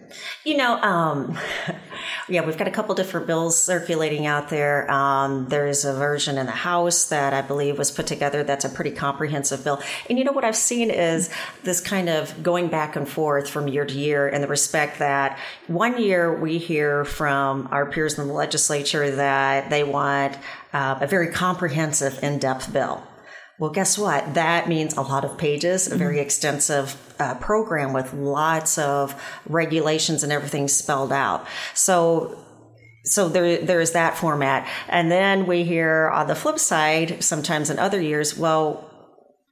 You 0.45 0.55
know, 0.55 0.81
um, 0.81 1.37
yeah, 2.29 2.45
we've 2.45 2.57
got 2.57 2.69
a 2.69 2.71
couple 2.71 2.95
different 2.95 3.27
bills 3.27 3.61
circulating 3.61 4.27
out 4.27 4.47
there. 4.47 4.89
Um, 4.89 5.49
there's 5.49 5.83
a 5.83 5.91
version 5.91 6.37
in 6.37 6.45
the 6.45 6.53
House 6.53 7.09
that 7.09 7.33
I 7.33 7.41
believe 7.41 7.77
was 7.77 7.91
put 7.91 8.07
together 8.07 8.41
that's 8.43 8.63
a 8.63 8.69
pretty 8.69 8.91
comprehensive 8.91 9.65
bill. 9.65 9.81
And 10.09 10.17
you 10.17 10.23
know 10.23 10.31
what 10.31 10.45
I've 10.45 10.55
seen 10.55 10.89
is 10.89 11.29
this 11.63 11.81
kind 11.81 12.07
of 12.07 12.41
going 12.41 12.69
back 12.69 12.95
and 12.95 13.09
forth 13.09 13.49
from 13.49 13.67
year 13.67 13.83
to 13.83 13.93
year 13.93 14.29
in 14.29 14.39
the 14.39 14.47
respect 14.47 14.99
that 14.99 15.37
one 15.67 16.01
year 16.01 16.33
we 16.33 16.59
hear 16.59 17.03
from 17.03 17.67
our 17.71 17.91
peers 17.91 18.17
in 18.17 18.25
the 18.25 18.33
legislature 18.33 19.11
that 19.17 19.69
they 19.69 19.83
want 19.83 20.37
uh, 20.71 20.99
a 21.01 21.07
very 21.07 21.27
comprehensive, 21.27 22.23
in 22.23 22.39
depth 22.39 22.71
bill. 22.71 23.03
Well, 23.59 23.71
guess 23.71 23.97
what? 23.97 24.35
That 24.35 24.69
means 24.69 24.95
a 24.95 25.01
lot 25.01 25.25
of 25.25 25.37
pages, 25.37 25.91
a 25.91 25.97
very 25.97 26.15
mm-hmm. 26.15 26.23
extensive 26.23 27.15
uh, 27.19 27.35
program 27.35 27.91
with 27.91 28.13
lots 28.13 28.77
of 28.77 29.21
regulations 29.47 30.23
and 30.23 30.31
everything 30.31 30.67
spelled 30.67 31.11
out. 31.11 31.45
So 31.73 32.37
so 33.05 33.27
there 33.29 33.57
there 33.57 33.79
is 33.79 33.91
that 33.91 34.17
format 34.17 34.67
and 34.87 35.11
then 35.11 35.45
we 35.45 35.63
hear 35.63 36.09
on 36.09 36.27
the 36.27 36.35
flip 36.35 36.59
side 36.59 37.23
sometimes 37.23 37.69
in 37.69 37.79
other 37.79 37.99
years 37.99 38.37
well 38.37 38.89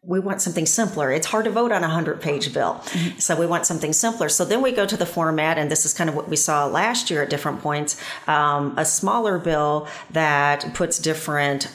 we 0.08 0.22
want 0.22 0.42
something 0.42 0.66
simpler. 0.66 1.12
It's 1.12 1.28
hard 1.28 1.44
to 1.46 1.52
vote 1.52 1.74
on 1.74 1.84
a 1.84 1.88
100 1.88 2.22
page 2.22 2.54
bill. 2.54 2.76
Mm-hmm. 2.76 3.20
So 3.20 3.38
we 3.38 3.46
want 3.46 3.66
something 3.66 3.92
simpler. 3.92 4.30
So 4.30 4.46
then 4.46 4.62
we 4.62 4.72
go 4.72 4.86
to 4.86 4.96
the 4.96 5.06
format, 5.06 5.58
and 5.58 5.70
this 5.70 5.84
is 5.86 5.94
kind 5.94 6.10
of 6.10 6.16
what 6.16 6.30
we 6.30 6.38
saw 6.38 6.66
last 6.66 7.12
year 7.12 7.24
at 7.24 7.30
different 7.30 7.60
points 7.60 8.02
um, 8.26 8.74
a 8.78 8.86
smaller 8.86 9.38
bill 9.38 9.86
that 10.12 10.74
puts 10.74 10.98
different 10.98 11.70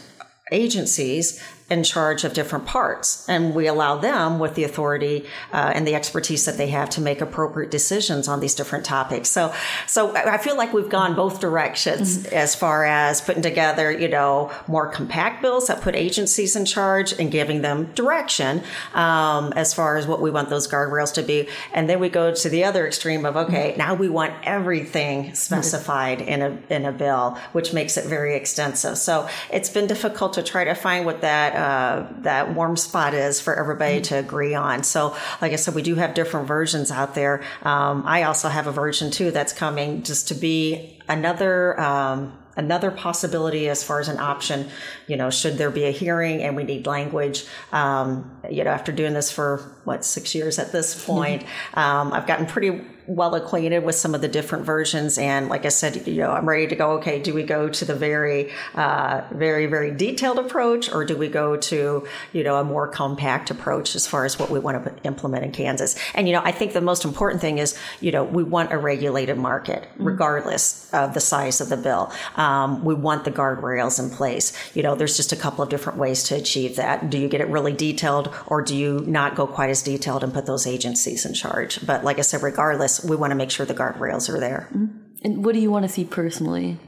agencies 0.51 1.43
in 1.73 1.83
charge 1.83 2.25
of 2.25 2.35
different 2.35 2.67
parts, 2.67 3.27
and 3.29 3.55
we 3.55 3.67
allow 3.67 3.97
them 3.97 4.39
with 4.39 4.55
the 4.55 4.65
authority 4.65 5.25
uh, 5.53 5.73
and 5.75 5.87
the 5.87 5.95
expertise 5.95 6.45
that 6.45 6.57
they 6.59 6.69
have 6.69 6.91
to 6.91 7.01
make 7.01 7.23
appropriate 7.23 7.71
decisions 7.71 8.29
on 8.29 8.41
these 8.41 8.55
different 8.55 8.85
topics. 8.85 9.31
So, 9.31 9.55
so 9.87 10.15
I 10.15 10.37
feel 10.37 10.57
like 10.57 10.75
we've 10.75 10.91
gone 10.91 11.15
both 11.15 11.41
directions 11.41 12.19
mm-hmm. 12.19 12.35
as 12.35 12.55
far 12.55 12.85
as 12.85 13.23
putting 13.23 13.43
together, 13.43 13.91
you 13.91 14.09
know, 14.09 14.53
more 14.69 14.87
compact 14.99 15.41
bills 15.41 15.67
that 15.69 15.81
put 15.81 15.95
agencies 15.97 16.55
in 16.57 16.65
charge 16.67 17.09
and 17.19 17.31
giving 17.31 17.63
them 17.63 17.79
direction 17.95 18.63
um, 18.93 19.53
as 19.57 19.73
far 19.73 19.97
as 19.97 20.07
what 20.07 20.21
we 20.21 20.31
want 20.31 20.51
those 20.51 20.69
guardrails 20.69 21.15
to 21.15 21.23
be, 21.23 21.49
and 21.73 21.89
then 21.89 21.99
we 22.01 22.11
go 22.11 22.35
to 22.35 22.49
the 22.51 22.65
other 22.65 22.87
extreme 22.87 23.25
of 23.25 23.35
okay, 23.37 23.71
mm-hmm. 23.71 23.79
now 23.79 23.95
we 23.95 24.11
want 24.11 24.35
everything 24.45 25.35
specified 25.35 26.19
mm-hmm. 26.19 26.29
in 26.29 26.43
a 26.43 26.75
in 26.77 26.85
a 26.85 26.93
bill, 26.93 27.39
which 27.53 27.73
makes 27.73 27.97
it 27.97 28.05
very 28.05 28.37
extensive. 28.37 28.99
So 28.99 29.27
it's 29.51 29.71
been 29.71 29.87
difficult 29.87 30.35
to 30.35 30.43
try 30.43 30.65
to 30.65 30.75
find 30.75 31.07
what 31.07 31.23
that 31.23 31.55
uh, 31.63 32.07
that 32.23 32.55
warm 32.55 32.77
spot 32.77 33.15
is 33.15 33.41
for 33.41 33.55
everybody 33.55 33.97
mm-hmm. 33.97 34.15
to 34.15 34.19
agree 34.19 34.55
on. 34.55 34.83
So, 34.83 35.17
like 35.41 35.53
I 35.53 35.57
said, 35.57 35.77
we 35.77 35.83
do 35.83 35.95
have 35.95 36.13
different 36.15 36.49
versions 36.49 36.91
out 36.91 37.15
there. 37.15 37.43
Um, 37.63 38.03
I 38.05 38.25
also 38.25 38.49
have 38.49 38.67
a 38.67 38.73
version 38.73 39.13
too 39.13 39.31
that's 39.31 39.53
coming 39.53 40.03
just 40.03 40.29
to 40.29 40.35
be 40.35 40.99
another. 41.09 41.81
Um, 41.81 42.39
another 42.55 42.91
possibility 42.91 43.67
as 43.71 43.83
far 43.83 43.99
as 43.99 44.09
an 44.09 44.19
option 44.19 44.69
you 45.13 45.19
know 45.19 45.29
should 45.29 45.59
there 45.59 45.71
be 45.71 45.85
a 45.85 45.91
hearing 45.91 46.43
and 46.43 46.57
we 46.57 46.65
need 46.65 46.87
language 46.87 47.45
um, 47.73 48.35
you 48.51 48.65
know 48.65 48.71
after 48.71 48.91
doing 48.93 49.13
this 49.13 49.31
for 49.31 49.59
what 49.85 50.07
six 50.07 50.35
years 50.35 50.59
at 50.59 50.73
this 50.73 51.05
point 51.05 51.45
um, 51.75 52.15
i've 52.15 52.27
gotten 52.27 52.47
pretty 52.47 52.81
well 53.07 53.35
acquainted 53.35 53.85
with 53.85 53.95
some 53.95 54.15
of 54.15 54.21
the 54.21 54.29
different 54.29 54.65
versions. 54.65 55.19
And 55.19 55.49
like 55.49 55.65
I 55.65 55.69
said, 55.69 56.07
you 56.07 56.19
know, 56.19 56.31
I'm 56.31 56.49
ready 56.49 56.67
to 56.69 56.77
go. 56.77 56.93
Okay, 56.93 57.21
do 57.21 57.35
we 57.35 57.43
go 57.43 57.69
to 57.69 57.85
the 57.85 57.95
very, 57.95 58.53
uh, 58.75 59.23
very, 59.33 59.67
very 59.67 59.91
detailed 59.91 60.39
approach, 60.39 60.93
or 60.93 61.05
do 61.05 61.17
we 61.17 61.29
go 61.29 61.57
to, 61.57 62.07
you 62.33 62.45
know, 62.45 62.57
a 62.57 62.65
more 62.65 62.87
compact 62.89 63.51
approach 63.51 63.95
as 63.95 64.07
far 64.07 64.25
as 64.25 64.39
what 64.39 64.51
we 64.51 64.59
want 64.59 64.85
to 64.85 64.95
implement 65.05 65.45
in 65.45 65.53
Kansas? 65.53 65.97
And 66.15 66.29
you 66.29 66.35
know, 66.35 66.43
I 66.45 66.53
think 66.53 66.73
the 66.73 66.81
most 66.81 67.05
important 67.05 67.41
thing 67.41 67.59
is, 67.59 67.77
you 68.01 68.13
know, 68.13 68.25
we 68.25 68.45
want 68.45 68.73
a 68.73 68.79
regulated 68.79 69.37
market, 69.37 69.83
mm-hmm. 69.83 70.05
regardless 70.05 70.93
of 70.93 71.15
the 71.15 71.21
size 71.21 71.61
of 71.61 71.69
the 71.69 71.77
bill. 71.77 72.13
Um, 72.37 72.85
we 72.85 72.95
want 72.95 73.25
the 73.25 73.33
guardrails 73.33 73.99
in 73.99 74.11
place. 74.11 74.53
You 74.75 74.83
know, 74.83 74.95
there's 75.03 75.17
just 75.17 75.33
a 75.33 75.37
couple 75.37 75.65
of 75.65 75.69
different 75.69 75.99
ways 75.99 76.23
to 76.23 76.37
achieve 76.37 76.77
that. 76.77 77.11
Do 77.11 77.19
you 77.19 77.27
get 77.27 77.41
it 77.41 77.49
really 77.49 77.73
detailed, 77.73 78.33
or 78.47 78.63
do 78.63 78.77
you 78.77 79.01
not 79.05 79.35
go 79.35 79.49
quite 79.49 79.69
as 79.69 79.83
detailed 79.83 80.23
and 80.23 80.33
put 80.33 80.47
those 80.47 80.65
agencies 80.65 81.27
in 81.27 81.35
charge? 81.35 81.85
But 81.85 82.05
like 82.05 82.21
I 82.21 82.23
said, 82.23 82.41
regardless 82.41 83.05
we 83.05 83.17
want 83.17 83.33
to 83.33 83.35
make 83.35 83.51
sure 83.51 83.67
the 83.67 83.75
guardrails 83.75 84.33
are 84.33 84.39
there. 84.39 84.69
Mm-hmm. 84.73 85.25
And 85.25 85.45
what 85.45 85.55
do 85.55 85.59
you 85.59 85.73
want 85.73 85.87
to 85.87 85.89
see 85.89 86.05
personally? 86.05 86.79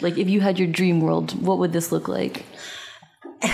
Like, 0.00 0.18
if 0.18 0.28
you 0.28 0.40
had 0.40 0.58
your 0.58 0.66
dream 0.66 1.00
world, 1.00 1.40
what 1.40 1.58
would 1.58 1.72
this 1.72 1.92
look 1.92 2.08
like? 2.08 2.44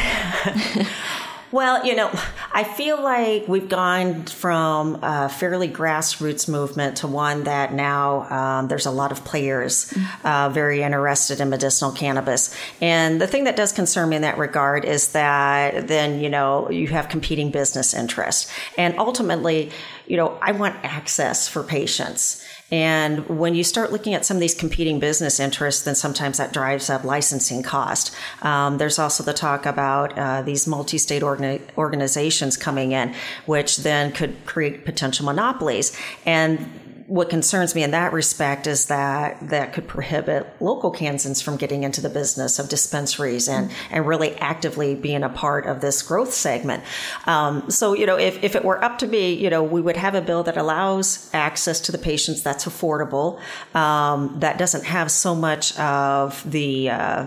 Well, 1.53 1.85
you 1.85 1.95
know, 1.95 2.11
I 2.51 2.65
feel 2.65 3.03
like 3.03 3.47
we've 3.47 3.69
gone 3.69 4.25
from 4.25 4.99
a 5.03 5.29
fairly 5.29 5.69
grassroots 5.69 6.49
movement 6.49 6.97
to 6.99 7.07
one 7.07 7.45
that 7.45 7.75
now 7.75 8.23
um, 8.31 8.69
there's 8.69 8.87
a 8.87 8.91
lot 8.91 9.13
of 9.13 9.23
players 9.23 9.93
uh, 10.25 10.49
very 10.49 10.83
interested 10.83 11.43
in 11.43 11.51
medicinal 11.51 11.93
cannabis. 11.93 12.57
And 12.81 13.21
the 13.21 13.27
thing 13.27 13.45
that 13.45 13.55
does 13.55 13.71
concern 13.71 14.09
me 14.09 14.17
in 14.17 14.23
that 14.23 14.39
regard 14.39 14.87
is 14.87 15.13
that 15.13 15.89
then, 15.89 16.21
you 16.21 16.31
know, 16.31 16.71
you 16.71 16.89
have 16.89 17.11
competing 17.11 17.51
business 17.51 17.93
interests. 17.93 18.51
And 18.79 18.99
ultimately, 18.99 19.73
you 20.07 20.17
know, 20.17 20.39
I 20.41 20.53
want 20.53 20.77
access 20.83 21.49
for 21.49 21.63
patients. 21.63 22.43
And 22.73 23.29
when 23.29 23.55
you 23.55 23.63
start 23.63 23.93
looking 23.93 24.15
at 24.15 24.25
some 24.25 24.39
of 24.39 24.41
these 24.41 24.55
competing 24.55 24.99
business 24.99 25.39
interests, 25.39 25.83
then 25.83 25.95
sometimes 25.95 26.39
that 26.39 26.55
drives 26.55 26.89
up 26.89 27.05
licensing 27.05 27.63
cost. 27.63 28.17
Um, 28.41 28.79
there's 28.79 28.99
also 28.99 29.23
the 29.23 29.35
talk 29.35 29.67
about 29.67 30.19
uh, 30.19 30.41
these 30.41 30.67
multi-state 30.67 31.23
organi- 31.23 31.61
organizations 31.77 32.57
coming 32.57 32.93
in, 32.93 33.15
which 33.45 33.77
then 33.77 34.11
could 34.11 34.35
create 34.47 34.87
potential 34.87 35.27
monopolies. 35.27 35.95
And 36.25 36.67
what 37.13 37.29
concerns 37.29 37.75
me 37.75 37.83
in 37.83 37.91
that 37.91 38.11
respect 38.15 38.67
is 38.67 38.87
that 38.87 39.37
that 39.51 39.75
could 39.75 39.87
prohibit 39.87 40.47
local 40.61 40.91
Kansans 40.91 41.43
from 41.43 41.59
getting 41.59 41.83
into 41.83 42.01
the 42.01 42.09
business 42.09 42.59
of 42.59 42.71
dispensaries 42.71 43.49
and, 43.49 43.71
and 43.91 44.07
really 44.07 44.35
actively 44.39 44.95
being 44.95 45.23
a 45.23 45.29
part 45.29 45.67
of 45.67 45.83
this 45.83 46.01
growth 46.01 46.33
segment. 46.33 46.83
Um, 47.27 47.71
so, 47.71 47.93
you 47.93 48.07
know, 48.07 48.17
if, 48.19 48.43
if 48.43 48.57
it 48.57 48.65
were 48.65 48.83
up 48.83 48.97
to 49.01 49.07
me, 49.07 49.35
you 49.35 49.51
know, 49.51 49.63
we 49.63 49.83
would 49.83 49.99
have 49.99 50.15
a 50.15 50.23
bill 50.23 50.43
that 50.45 50.57
allows 50.57 51.29
access 51.35 51.81
to 51.81 51.93
the 51.93 51.99
patients 51.99 52.41
that's 52.41 52.65
affordable, 52.65 53.39
um, 53.75 54.41
that 54.41 54.57
doesn't 54.57 54.85
have 54.85 55.11
so 55.11 55.35
much 55.35 55.79
of 55.79 56.51
the, 56.51 56.89
uh, 56.89 57.27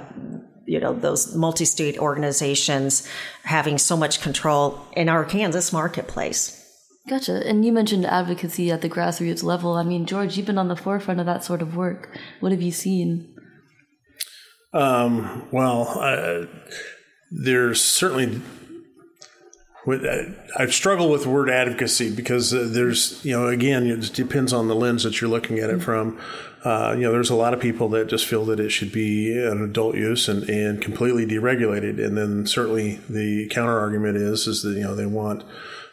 you 0.65 0.79
know 0.79 0.95
those 0.95 1.35
multi-state 1.35 1.99
organizations 1.99 3.07
having 3.43 3.77
so 3.77 3.95
much 3.95 4.19
control 4.19 4.81
in 4.93 5.09
our 5.09 5.23
Kansas 5.23 5.71
marketplace. 5.71 6.64
Gotcha. 7.07 7.47
And 7.47 7.63
you 7.63 7.71
mentioned 7.71 8.05
advocacy 8.05 8.71
at 8.71 8.81
the 8.81 8.89
grassroots 8.89 9.43
level. 9.43 9.73
I 9.73 9.83
mean, 9.83 10.05
George, 10.07 10.37
you've 10.37 10.47
been 10.47 10.57
on 10.57 10.69
the 10.69 10.75
forefront 10.75 11.19
of 11.19 11.27
that 11.27 11.43
sort 11.43 11.61
of 11.61 11.75
work. 11.75 12.17
What 12.39 12.51
have 12.51 12.63
you 12.63 12.71
seen? 12.71 13.35
Um, 14.73 15.47
well, 15.51 15.97
uh, 15.99 16.45
there's 17.31 17.81
certainly. 17.81 18.41
I've 20.57 20.73
struggled 20.73 21.11
with 21.11 21.23
the 21.23 21.29
word 21.29 21.47
advocacy 21.47 22.09
because 22.13 22.51
uh, 22.51 22.67
there's, 22.71 23.23
you 23.23 23.33
know, 23.33 23.47
again, 23.49 23.85
it 23.85 24.11
depends 24.13 24.51
on 24.51 24.67
the 24.67 24.73
lens 24.73 25.03
that 25.03 25.21
you're 25.21 25.29
looking 25.29 25.59
at 25.59 25.69
it 25.69 25.83
from. 25.83 26.19
Uh, 26.63 26.95
you 26.97 27.03
know, 27.03 27.11
there's 27.11 27.29
a 27.29 27.35
lot 27.35 27.53
of 27.53 27.59
people 27.59 27.87
that 27.89 28.07
just 28.07 28.25
feel 28.25 28.43
that 28.45 28.59
it 28.59 28.71
should 28.71 28.91
be 28.91 29.31
an 29.37 29.63
adult 29.63 29.93
use 29.93 30.27
and, 30.27 30.49
and 30.49 30.81
completely 30.81 31.23
deregulated. 31.27 32.03
And 32.03 32.17
then 32.17 32.47
certainly 32.47 32.99
the 33.07 33.47
counter 33.49 33.77
argument 33.77 34.17
is, 34.17 34.47
is 34.47 34.63
that, 34.63 34.71
you 34.71 34.81
know, 34.81 34.95
they 34.95 35.05
want 35.05 35.43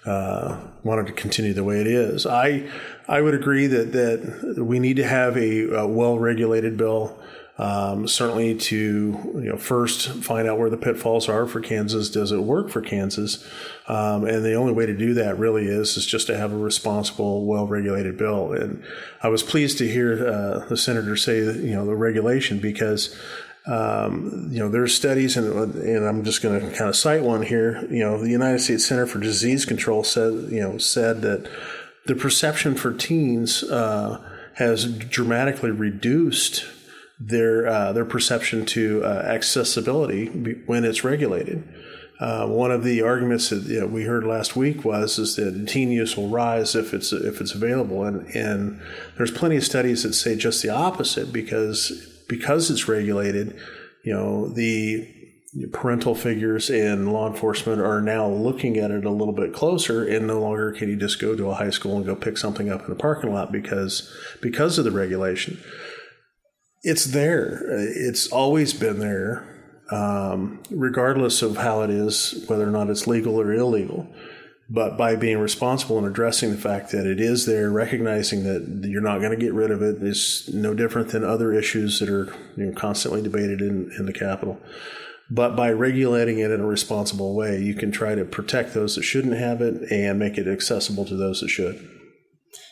uh, 0.04 0.60
wanted 0.82 1.06
to 1.06 1.12
continue 1.12 1.52
the 1.52 1.64
way 1.64 1.80
it 1.80 1.86
is. 1.86 2.26
I 2.26 2.68
I 3.08 3.20
would 3.20 3.34
agree 3.34 3.66
that 3.66 3.92
that 3.92 4.64
we 4.64 4.78
need 4.78 4.96
to 4.96 5.06
have 5.06 5.36
a, 5.36 5.70
a 5.74 5.86
well 5.86 6.18
regulated 6.18 6.76
bill. 6.76 7.18
Um, 7.58 8.08
certainly 8.08 8.56
to 8.56 8.76
you 8.76 9.50
know 9.50 9.58
first 9.58 10.08
find 10.08 10.48
out 10.48 10.58
where 10.58 10.70
the 10.70 10.78
pitfalls 10.78 11.28
are 11.28 11.46
for 11.46 11.60
Kansas. 11.60 12.08
Does 12.08 12.32
it 12.32 12.40
work 12.40 12.70
for 12.70 12.80
Kansas? 12.80 13.46
Um, 13.86 14.24
and 14.24 14.42
the 14.42 14.54
only 14.54 14.72
way 14.72 14.86
to 14.86 14.96
do 14.96 15.12
that 15.14 15.38
really 15.38 15.66
is 15.66 15.96
is 15.98 16.06
just 16.06 16.26
to 16.28 16.36
have 16.36 16.52
a 16.52 16.56
responsible, 16.56 17.44
well 17.44 17.66
regulated 17.66 18.16
bill. 18.16 18.52
And 18.52 18.82
I 19.22 19.28
was 19.28 19.42
pleased 19.42 19.76
to 19.78 19.88
hear 19.88 20.26
uh, 20.26 20.64
the 20.66 20.78
senator 20.78 21.14
say 21.14 21.40
that 21.40 21.56
you 21.56 21.74
know 21.74 21.84
the 21.84 21.94
regulation 21.94 22.58
because 22.58 23.14
um, 23.66 24.48
you 24.50 24.58
know, 24.58 24.68
there's 24.68 24.94
studies, 24.94 25.36
and, 25.36 25.74
and 25.76 26.04
I'm 26.04 26.24
just 26.24 26.42
going 26.42 26.58
to 26.58 26.76
kind 26.76 26.88
of 26.88 26.96
cite 26.96 27.22
one 27.22 27.42
here. 27.42 27.86
You 27.90 28.00
know, 28.00 28.18
the 28.18 28.30
United 28.30 28.58
States 28.58 28.86
Center 28.86 29.06
for 29.06 29.20
Disease 29.20 29.64
Control 29.64 30.02
said, 30.02 30.32
you 30.50 30.60
know, 30.60 30.78
said 30.78 31.22
that 31.22 31.48
the 32.06 32.16
perception 32.16 32.74
for 32.74 32.92
teens 32.92 33.62
uh, 33.62 34.20
has 34.54 34.92
dramatically 34.92 35.70
reduced 35.70 36.64
their 37.20 37.68
uh, 37.68 37.92
their 37.92 38.04
perception 38.04 38.66
to 38.66 39.04
uh, 39.04 39.22
accessibility 39.26 40.26
when 40.66 40.84
it's 40.84 41.04
regulated. 41.04 41.62
Uh, 42.18 42.46
one 42.46 42.70
of 42.70 42.84
the 42.84 43.02
arguments 43.02 43.50
that 43.50 43.62
you 43.64 43.80
know, 43.80 43.86
we 43.86 44.04
heard 44.04 44.24
last 44.24 44.54
week 44.54 44.84
was 44.84 45.18
is 45.18 45.36
that 45.36 45.68
teen 45.68 45.90
use 45.90 46.16
will 46.16 46.28
rise 46.28 46.74
if 46.74 46.92
it's 46.92 47.12
if 47.12 47.40
it's 47.40 47.54
available, 47.54 48.02
and 48.02 48.26
and 48.34 48.80
there's 49.16 49.30
plenty 49.30 49.56
of 49.56 49.62
studies 49.62 50.02
that 50.02 50.14
say 50.14 50.34
just 50.34 50.62
the 50.62 50.68
opposite 50.68 51.32
because 51.32 52.11
because 52.28 52.70
it's 52.70 52.88
regulated, 52.88 53.58
you 54.04 54.12
know, 54.12 54.48
the 54.48 55.08
parental 55.72 56.14
figures 56.14 56.70
and 56.70 57.12
law 57.12 57.28
enforcement 57.28 57.80
are 57.80 58.00
now 58.00 58.26
looking 58.26 58.78
at 58.78 58.90
it 58.90 59.04
a 59.04 59.10
little 59.10 59.34
bit 59.34 59.52
closer 59.52 60.06
and 60.06 60.26
no 60.26 60.40
longer 60.40 60.72
can 60.72 60.88
you 60.88 60.96
just 60.96 61.20
go 61.20 61.36
to 61.36 61.50
a 61.50 61.54
high 61.54 61.70
school 61.70 61.96
and 61.96 62.06
go 62.06 62.16
pick 62.16 62.38
something 62.38 62.70
up 62.70 62.82
in 62.82 62.88
the 62.88 62.96
parking 62.96 63.32
lot 63.32 63.52
because 63.52 64.10
because 64.40 64.78
of 64.78 64.84
the 64.84 64.90
regulation. 64.90 65.60
It's 66.82 67.04
there. 67.04 67.60
It's 67.70 68.26
always 68.28 68.72
been 68.72 68.98
there 68.98 69.46
um, 69.92 70.62
regardless 70.70 71.42
of 71.42 71.58
how 71.58 71.82
it 71.82 71.90
is 71.90 72.44
whether 72.48 72.66
or 72.66 72.70
not 72.70 72.88
it's 72.88 73.06
legal 73.06 73.38
or 73.38 73.52
illegal 73.52 74.08
but 74.70 74.96
by 74.96 75.16
being 75.16 75.38
responsible 75.38 75.98
and 75.98 76.06
addressing 76.06 76.50
the 76.50 76.56
fact 76.56 76.92
that 76.92 77.06
it 77.06 77.20
is 77.20 77.46
there, 77.46 77.70
recognizing 77.70 78.44
that 78.44 78.88
you're 78.88 79.02
not 79.02 79.18
going 79.18 79.38
to 79.38 79.44
get 79.44 79.52
rid 79.52 79.70
of 79.70 79.82
it 79.82 80.02
is 80.02 80.48
no 80.52 80.72
different 80.72 81.10
than 81.10 81.24
other 81.24 81.52
issues 81.52 82.00
that 82.00 82.08
are 82.08 82.32
you 82.56 82.66
know, 82.66 82.72
constantly 82.72 83.22
debated 83.22 83.60
in, 83.60 83.90
in 83.98 84.06
the 84.06 84.12
Capitol. 84.12 84.58
But 85.30 85.56
by 85.56 85.70
regulating 85.70 86.38
it 86.38 86.50
in 86.50 86.60
a 86.60 86.66
responsible 86.66 87.34
way, 87.34 87.60
you 87.60 87.74
can 87.74 87.90
try 87.90 88.14
to 88.14 88.24
protect 88.24 88.74
those 88.74 88.96
that 88.96 89.02
shouldn't 89.02 89.36
have 89.36 89.62
it 89.62 89.90
and 89.90 90.18
make 90.18 90.36
it 90.36 90.46
accessible 90.46 91.04
to 91.06 91.16
those 91.16 91.40
that 91.40 91.48
should. 91.48 91.88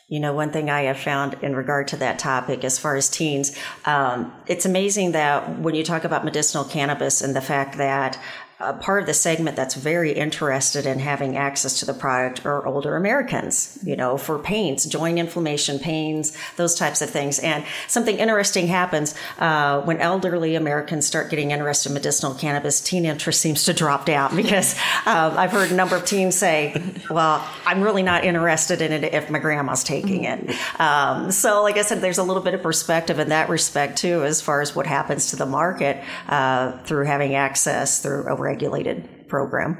You 0.07 0.19
know, 0.19 0.33
one 0.33 0.51
thing 0.51 0.69
I 0.69 0.81
have 0.81 0.99
found 0.99 1.37
in 1.41 1.55
regard 1.55 1.87
to 1.89 1.97
that 1.97 2.19
topic, 2.19 2.63
as 2.65 2.77
far 2.77 2.97
as 2.97 3.09
teens, 3.09 3.57
um, 3.85 4.33
it's 4.45 4.65
amazing 4.65 5.13
that 5.13 5.59
when 5.59 5.73
you 5.73 5.83
talk 5.83 6.03
about 6.03 6.25
medicinal 6.25 6.65
cannabis 6.65 7.21
and 7.21 7.33
the 7.35 7.41
fact 7.41 7.77
that 7.77 8.21
a 8.63 8.73
part 8.73 9.01
of 9.01 9.07
the 9.07 9.13
segment 9.13 9.55
that's 9.55 9.75
very 9.75 10.11
interested 10.11 10.85
in 10.85 10.99
having 10.99 11.37
access 11.37 11.79
to 11.79 11.85
the 11.85 11.93
product 11.93 12.45
are 12.45 12.65
older 12.65 12.95
Americans, 12.95 13.77
you 13.83 13.95
know, 13.95 14.17
for 14.17 14.39
pains, 14.39 14.85
joint 14.85 15.19
inflammation, 15.19 15.79
pains, 15.79 16.35
those 16.57 16.75
types 16.75 17.01
of 17.01 17.09
things. 17.09 17.39
And 17.39 17.65
something 17.87 18.17
interesting 18.17 18.67
happens 18.67 19.15
uh, 19.39 19.81
when 19.81 19.97
elderly 19.97 20.55
Americans 20.55 21.05
start 21.05 21.29
getting 21.29 21.51
interested 21.51 21.89
in 21.89 21.93
medicinal 21.93 22.33
cannabis, 22.33 22.81
teen 22.81 23.05
interest 23.05 23.41
seems 23.41 23.63
to 23.65 23.73
drop 23.73 24.05
down 24.05 24.35
because 24.41 24.75
uh, 25.05 25.33
I've 25.37 25.51
heard 25.51 25.71
a 25.71 25.75
number 25.75 25.95
of 25.95 26.05
teens 26.05 26.35
say, 26.35 26.81
well, 27.09 27.47
I'm 27.65 27.81
really 27.81 28.03
not 28.03 28.23
interested 28.23 28.81
in 28.81 28.91
it 28.91 29.13
if 29.13 29.29
my 29.29 29.39
grandma's 29.39 29.83
taking 29.83 30.25
it. 30.25 30.49
Um, 30.79 31.31
so, 31.31 31.63
like 31.63 31.77
I 31.77 31.81
said, 31.81 32.01
there's 32.01 32.17
a 32.17 32.23
little 32.23 32.43
bit 32.43 32.53
of 32.53 32.61
perspective 32.61 33.19
in 33.19 33.29
that 33.29 33.49
respect, 33.49 33.97
too, 33.97 34.23
as 34.23 34.41
far 34.41 34.61
as 34.61 34.75
what 34.75 34.87
happens 34.87 35.31
to 35.31 35.35
the 35.35 35.45
market 35.45 36.03
uh, 36.27 36.77
through 36.83 37.05
having 37.05 37.35
access 37.35 38.01
through 38.01 38.25
a 38.27 38.35
regulated 38.51 39.27
program. 39.27 39.77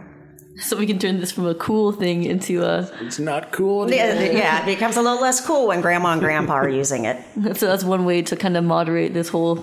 So 0.60 0.78
we 0.78 0.86
can 0.86 1.00
turn 1.00 1.20
this 1.20 1.32
from 1.32 1.48
a 1.48 1.56
cool 1.56 1.92
thing 1.92 2.24
into 2.24 2.64
a. 2.64 2.90
It's 3.02 3.20
not 3.20 3.52
cool. 3.52 3.90
Yeah, 3.90 4.20
yeah, 4.20 4.62
it 4.62 4.66
becomes 4.66 4.98
a 4.98 5.02
little 5.02 5.22
less 5.22 5.46
cool 5.46 5.68
when 5.68 5.82
grandma 5.82 6.14
and 6.14 6.22
grandpa 6.22 6.54
are 6.54 6.70
using 6.70 7.06
it. 7.06 7.18
So 7.58 7.68
that's 7.68 7.84
one 7.84 8.06
way 8.06 8.22
to 8.24 8.36
kind 8.36 8.58
of 8.58 8.64
moderate 8.64 9.14
this 9.14 9.30
whole 9.30 9.56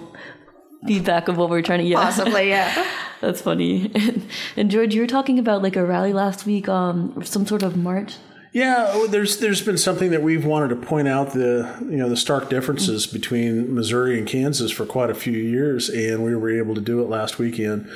feedback 0.86 1.28
of 1.28 1.36
what 1.36 1.50
we're 1.50 1.62
trying 1.62 1.80
to. 1.80 1.84
Yeah, 1.84 2.02
possibly. 2.02 2.48
Yeah, 2.48 2.86
that's 3.20 3.42
funny. 3.42 3.90
And, 3.94 4.26
and, 4.56 4.70
George, 4.70 4.94
you 4.94 5.02
were 5.02 5.06
talking 5.06 5.38
about 5.38 5.62
like 5.62 5.76
a 5.76 5.84
rally 5.84 6.12
last 6.12 6.46
week, 6.46 6.68
um, 6.68 7.22
some 7.22 7.46
sort 7.46 7.62
of 7.62 7.76
march. 7.76 8.14
Yeah, 8.52 8.86
oh, 8.88 9.06
there's 9.06 9.38
there's 9.38 9.60
been 9.60 9.78
something 9.78 10.10
that 10.10 10.22
we've 10.22 10.44
wanted 10.44 10.70
to 10.70 10.76
point 10.76 11.06
out 11.06 11.32
the 11.32 11.76
you 11.82 11.98
know 11.98 12.08
the 12.08 12.16
stark 12.16 12.48
differences 12.48 13.06
mm-hmm. 13.06 13.16
between 13.16 13.74
Missouri 13.74 14.18
and 14.18 14.26
Kansas 14.26 14.70
for 14.70 14.86
quite 14.86 15.10
a 15.10 15.14
few 15.14 15.36
years, 15.36 15.90
and 15.90 16.24
we 16.24 16.34
were 16.34 16.50
able 16.50 16.74
to 16.74 16.80
do 16.80 17.00
it 17.02 17.08
last 17.10 17.38
weekend. 17.38 17.88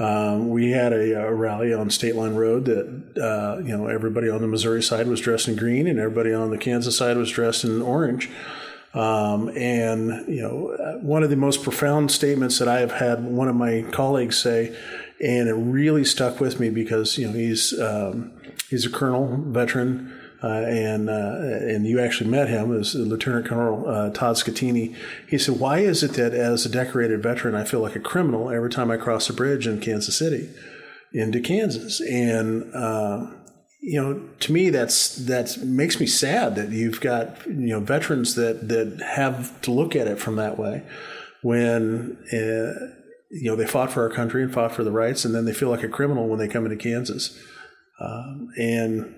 Um, 0.00 0.48
we 0.48 0.70
had 0.70 0.94
a, 0.94 1.26
a, 1.26 1.34
rally 1.34 1.74
on 1.74 1.90
State 1.90 2.16
Line 2.16 2.34
Road 2.34 2.64
that 2.64 3.22
uh, 3.22 3.58
you 3.58 3.76
know 3.76 3.86
everybody 3.86 4.30
on 4.30 4.40
the 4.40 4.46
Missouri 4.46 4.82
side 4.82 5.06
was 5.06 5.20
dressed 5.20 5.46
in 5.46 5.56
green 5.56 5.86
and 5.86 5.98
everybody 5.98 6.32
on 6.32 6.48
the 6.48 6.56
Kansas 6.56 6.96
side 6.96 7.18
was 7.18 7.30
dressed 7.30 7.64
in 7.64 7.82
orange. 7.82 8.30
Um, 8.94 9.50
and 9.50 10.26
you 10.26 10.40
know, 10.40 10.98
one 11.02 11.22
of 11.22 11.28
the 11.28 11.36
most 11.36 11.62
profound 11.62 12.10
statements 12.10 12.58
that 12.60 12.66
I 12.66 12.80
have 12.80 12.92
had 12.92 13.22
one 13.24 13.48
of 13.48 13.54
my 13.54 13.84
colleagues 13.92 14.38
say, 14.38 14.74
and 15.20 15.48
it 15.48 15.54
really 15.54 16.06
stuck 16.06 16.40
with 16.40 16.58
me 16.58 16.70
because 16.70 17.18
you 17.18 17.26
know 17.26 17.34
he's 17.34 17.78
um, 17.78 18.32
he's 18.70 18.86
a 18.86 18.90
colonel 18.90 19.36
veteran 19.48 20.12
uh, 20.12 20.19
and 20.48 21.10
uh, 21.10 21.36
and 21.40 21.86
you 21.86 22.00
actually 22.00 22.30
met 22.30 22.48
him 22.48 22.78
as 22.78 22.94
Lieutenant 22.94 23.46
Colonel 23.46 23.88
uh, 23.88 24.10
Todd 24.10 24.36
Scattini. 24.36 24.94
He 25.28 25.38
said, 25.38 25.58
"Why 25.58 25.80
is 25.80 26.02
it 26.02 26.14
that 26.14 26.32
as 26.32 26.64
a 26.64 26.70
decorated 26.70 27.22
veteran, 27.22 27.54
I 27.54 27.64
feel 27.64 27.80
like 27.80 27.96
a 27.96 28.00
criminal 28.00 28.50
every 28.50 28.70
time 28.70 28.90
I 28.90 28.96
cross 28.96 29.28
a 29.28 29.34
bridge 29.34 29.66
in 29.66 29.80
Kansas 29.80 30.16
City 30.16 30.50
into 31.12 31.40
Kansas?" 31.40 32.00
And 32.00 32.74
uh, 32.74 33.26
you 33.80 34.00
know, 34.00 34.28
to 34.40 34.52
me, 34.52 34.70
that's 34.70 35.16
that 35.16 35.58
makes 35.58 36.00
me 36.00 36.06
sad 36.06 36.56
that 36.56 36.70
you've 36.70 37.00
got 37.00 37.46
you 37.46 37.52
know 37.52 37.80
veterans 37.80 38.34
that 38.36 38.68
that 38.68 39.02
have 39.02 39.60
to 39.62 39.70
look 39.70 39.94
at 39.94 40.06
it 40.06 40.18
from 40.18 40.36
that 40.36 40.58
way 40.58 40.82
when 41.42 42.16
uh, 42.32 42.96
you 43.30 43.44
know 43.44 43.56
they 43.56 43.66
fought 43.66 43.92
for 43.92 44.02
our 44.02 44.14
country 44.14 44.42
and 44.42 44.52
fought 44.54 44.72
for 44.72 44.84
the 44.84 44.92
rights, 44.92 45.24
and 45.24 45.34
then 45.34 45.44
they 45.44 45.52
feel 45.52 45.68
like 45.68 45.82
a 45.82 45.88
criminal 45.88 46.28
when 46.28 46.38
they 46.38 46.48
come 46.48 46.64
into 46.64 46.76
Kansas. 46.76 47.38
Um, 48.00 48.48
and 48.56 49.14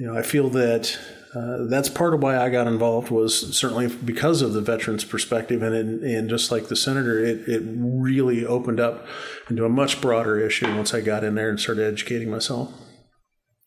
you 0.00 0.06
know, 0.06 0.16
I 0.16 0.22
feel 0.22 0.48
that 0.48 0.98
uh, 1.34 1.64
that's 1.64 1.90
part 1.90 2.14
of 2.14 2.22
why 2.22 2.38
I 2.38 2.48
got 2.48 2.66
involved 2.66 3.10
was 3.10 3.54
certainly 3.54 3.86
because 3.86 4.40
of 4.40 4.54
the 4.54 4.62
veterans 4.62 5.04
perspective 5.04 5.62
and 5.62 6.02
and 6.02 6.30
just 6.30 6.50
like 6.50 6.68
the 6.68 6.74
senator 6.74 7.22
it, 7.22 7.46
it 7.46 7.62
really 7.66 8.46
opened 8.46 8.80
up 8.80 9.06
into 9.50 9.66
a 9.66 9.68
much 9.68 10.00
broader 10.00 10.40
issue 10.40 10.74
once 10.74 10.94
I 10.94 11.02
got 11.02 11.22
in 11.22 11.34
there 11.34 11.50
and 11.50 11.60
started 11.60 11.86
educating 11.86 12.30
myself. 12.30 12.72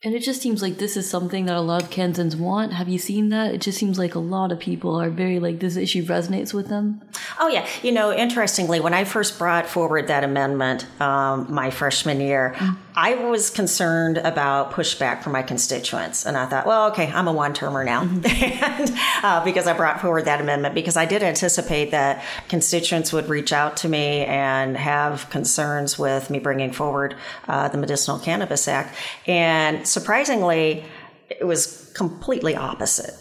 And 0.05 0.13
it 0.13 0.19
just 0.19 0.41
seems 0.41 0.61
like 0.61 0.79
this 0.79 0.97
is 0.97 1.09
something 1.09 1.45
that 1.45 1.55
a 1.55 1.61
lot 1.61 1.81
of 1.81 1.89
Kansans 1.89 2.35
want. 2.35 2.73
Have 2.73 2.89
you 2.89 2.97
seen 2.97 3.29
that? 3.29 3.53
It 3.53 3.61
just 3.61 3.77
seems 3.77 3.97
like 3.97 4.15
a 4.15 4.19
lot 4.19 4.51
of 4.51 4.59
people 4.59 4.99
are 4.99 5.09
very 5.09 5.39
like 5.39 5.59
this 5.61 5.77
issue 5.77 6.03
resonates 6.03 6.53
with 6.53 6.67
them. 6.67 7.01
Oh 7.39 7.47
yeah, 7.47 7.65
you 7.81 7.93
know, 7.93 8.11
interestingly, 8.11 8.81
when 8.81 8.93
I 8.93 9.05
first 9.05 9.39
brought 9.39 9.65
forward 9.65 10.07
that 10.07 10.25
amendment 10.25 10.85
um, 11.01 11.47
my 11.53 11.69
freshman 11.69 12.19
year, 12.19 12.53
mm-hmm. 12.57 12.73
I 12.95 13.15
was 13.15 13.49
concerned 13.49 14.17
about 14.17 14.71
pushback 14.71 15.23
from 15.23 15.31
my 15.31 15.41
constituents, 15.41 16.25
and 16.25 16.37
I 16.37 16.45
thought, 16.47 16.65
well, 16.65 16.91
okay, 16.91 17.07
I'm 17.11 17.27
a 17.27 17.33
one-termer 17.33 17.83
now, 17.83 18.03
mm-hmm. 18.03 18.25
and 18.73 18.91
uh, 19.23 19.43
because 19.43 19.67
I 19.67 19.73
brought 19.73 20.01
forward 20.01 20.25
that 20.25 20.41
amendment, 20.41 20.75
because 20.75 20.97
I 20.97 21.05
did 21.05 21.23
anticipate 21.23 21.91
that 21.91 22.23
constituents 22.49 23.13
would 23.13 23.29
reach 23.29 23.53
out 23.53 23.77
to 23.77 23.89
me 23.89 24.25
and 24.25 24.77
have 24.77 25.29
concerns 25.29 25.97
with 25.97 26.29
me 26.29 26.39
bringing 26.39 26.71
forward 26.71 27.15
uh, 27.47 27.69
the 27.69 27.77
Medicinal 27.77 28.19
Cannabis 28.19 28.67
Act, 28.67 28.95
and 29.27 29.87
surprisingly, 29.93 30.83
it 31.29 31.45
was 31.45 31.91
completely 31.95 32.55
opposite 32.55 33.15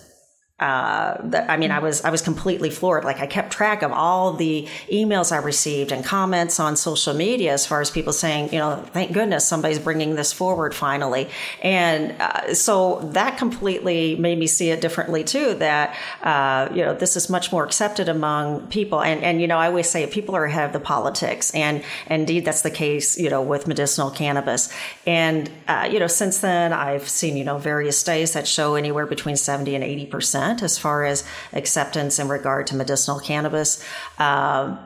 uh, 0.63 1.21
that, 1.25 1.51
I 1.51 1.57
mean, 1.57 1.73
I 1.73 1.81
was 1.81 2.05
I 2.05 2.11
was 2.11 2.23
completely 2.23 2.71
floored. 2.71 3.05
Like 3.05 3.19
I 3.19 3.27
kept 3.27 3.53
track 3.53 3.83
of 3.83 3.91
all 3.91 4.35
the 4.35 4.69
emails 4.93 5.33
I 5.33 5.39
received 5.39 5.91
and 5.91 6.05
comments 6.05 6.61
on 6.61 6.77
social 6.77 7.15
media 7.15 7.53
as 7.53 7.67
far 7.67 7.81
as 7.81 7.91
people 7.91 8.13
saying, 8.13 8.53
you 8.53 8.61
know, 8.61 8.77
thank 8.93 9.11
goodness 9.13 9.47
somebody's 9.47 9.81
bringing 9.81 10.15
this 10.15 10.33
forward 10.33 10.73
finally. 10.73 11.29
And 11.63 12.15
uh, 12.21 12.55
so 12.55 13.01
that 13.13 13.39
completely 13.39 14.15
made 14.15 14.39
me 14.39 14.47
see 14.47 14.71
it 14.71 14.81
differently 14.81 15.25
too. 15.25 15.55
That 15.55 15.97
uh, 16.23 16.69
you 16.73 16.85
know, 16.85 16.95
this 16.95 17.17
is 17.17 17.29
much 17.29 17.51
more 17.51 17.65
accepted 17.65 18.09
among 18.09 18.69
people. 18.69 19.03
And 19.03 19.25
and 19.25 19.41
you 19.41 19.49
know, 19.49 19.59
I 19.59 19.67
always 19.67 19.91
say 19.91 20.07
people 20.07 20.37
are 20.37 20.45
ahead 20.45 20.67
of 20.67 20.73
the 20.73 20.81
politics, 20.81 21.51
and 21.55 21.83
indeed 22.09 22.45
that's 22.45 22.63
the 22.63 22.71
case. 22.71 23.19
You 23.19 23.31
know, 23.31 23.43
with 23.43 23.67
medicinal 23.67 24.13
cannabis. 24.13 24.73
And 25.09 25.51
uh, 25.67 25.89
you 25.91 25.99
know, 25.99 26.07
since 26.07 26.39
then 26.39 26.73
I've 26.73 27.09
seen 27.09 27.37
you 27.37 27.43
know 27.43 27.59
various 27.59 27.99
studies 27.99 28.35
that 28.35 28.47
show 28.47 28.77
anywhere 28.77 29.07
between 29.07 29.35
seventy 29.35 29.75
and 29.75 29.83
eighty 29.83 30.07
percent 30.07 30.52
as 30.61 30.77
far 30.77 31.05
as 31.05 31.25
acceptance 31.53 32.19
in 32.19 32.29
regard 32.29 32.67
to 32.67 32.77
medicinal 32.77 33.21
cannabis. 33.21 33.81
Um, 34.19 34.79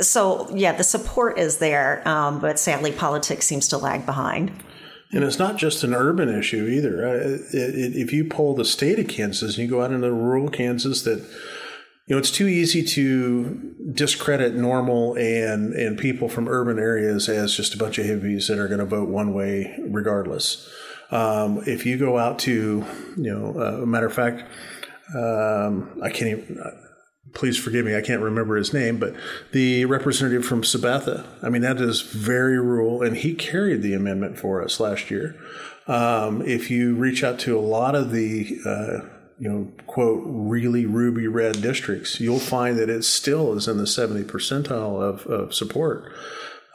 so, 0.00 0.48
yeah, 0.54 0.72
the 0.72 0.84
support 0.84 1.38
is 1.38 1.58
there, 1.58 2.06
um, 2.08 2.40
but 2.40 2.58
sadly, 2.58 2.92
politics 2.92 3.44
seems 3.44 3.68
to 3.68 3.78
lag 3.78 4.06
behind. 4.06 4.50
And 5.12 5.22
it's 5.22 5.38
not 5.38 5.56
just 5.56 5.84
an 5.84 5.94
urban 5.94 6.28
issue 6.28 6.66
either. 6.66 7.06
Uh, 7.06 7.38
if 7.52 8.12
you 8.12 8.24
poll 8.24 8.54
the 8.54 8.64
state 8.64 8.98
of 8.98 9.08
Kansas 9.08 9.56
and 9.56 9.64
you 9.64 9.70
go 9.70 9.82
out 9.82 9.92
into 9.92 10.12
rural 10.12 10.50
Kansas, 10.50 11.02
that 11.02 11.18
you 12.06 12.14
know 12.14 12.18
it's 12.18 12.30
too 12.30 12.48
easy 12.48 12.82
to 12.82 13.74
discredit 13.92 14.56
NORML 14.56 15.16
and 15.18 15.72
and 15.74 15.98
people 15.98 16.28
from 16.28 16.48
urban 16.48 16.78
areas 16.78 17.28
as 17.28 17.56
just 17.56 17.74
a 17.74 17.78
bunch 17.78 17.98
of 17.98 18.06
hippies 18.06 18.48
that 18.48 18.58
are 18.58 18.68
going 18.68 18.80
to 18.80 18.84
vote 18.84 19.08
one 19.08 19.32
way 19.32 19.78
regardless. 19.88 20.68
Um, 21.12 21.62
if 21.66 21.86
you 21.86 21.96
go 21.98 22.18
out 22.18 22.40
to, 22.40 22.84
you 23.16 23.32
know, 23.32 23.54
uh, 23.60 23.82
a 23.82 23.86
matter 23.86 24.06
of 24.06 24.12
fact, 24.12 24.42
um, 25.14 26.00
I 26.02 26.10
can't 26.10 26.38
even, 26.38 26.58
uh, 26.58 26.70
please 27.34 27.58
forgive 27.58 27.84
me, 27.84 27.96
I 27.96 28.00
can't 28.00 28.22
remember 28.22 28.56
his 28.56 28.72
name, 28.72 28.98
but 28.98 29.14
the 29.52 29.84
representative 29.84 30.44
from 30.44 30.62
Sabetha. 30.62 31.26
I 31.42 31.48
mean, 31.48 31.62
that 31.62 31.80
is 31.80 32.00
very 32.00 32.58
rural, 32.58 33.02
and 33.02 33.16
he 33.16 33.34
carried 33.34 33.82
the 33.82 33.94
amendment 33.94 34.38
for 34.38 34.62
us 34.62 34.80
last 34.80 35.10
year. 35.10 35.36
Um, 35.86 36.42
if 36.42 36.70
you 36.70 36.94
reach 36.94 37.22
out 37.22 37.38
to 37.40 37.58
a 37.58 37.60
lot 37.60 37.94
of 37.94 38.10
the, 38.10 38.58
uh, 38.64 39.08
you 39.38 39.48
know, 39.48 39.72
quote, 39.86 40.22
really 40.26 40.86
ruby 40.86 41.28
red 41.28 41.60
districts, 41.60 42.20
you'll 42.20 42.38
find 42.38 42.78
that 42.78 42.88
it 42.88 43.04
still 43.04 43.52
is 43.54 43.68
in 43.68 43.76
the 43.76 43.86
70 43.86 44.24
percentile 44.24 45.00
of, 45.00 45.26
of 45.26 45.54
support. 45.54 46.12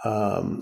Um, 0.06 0.62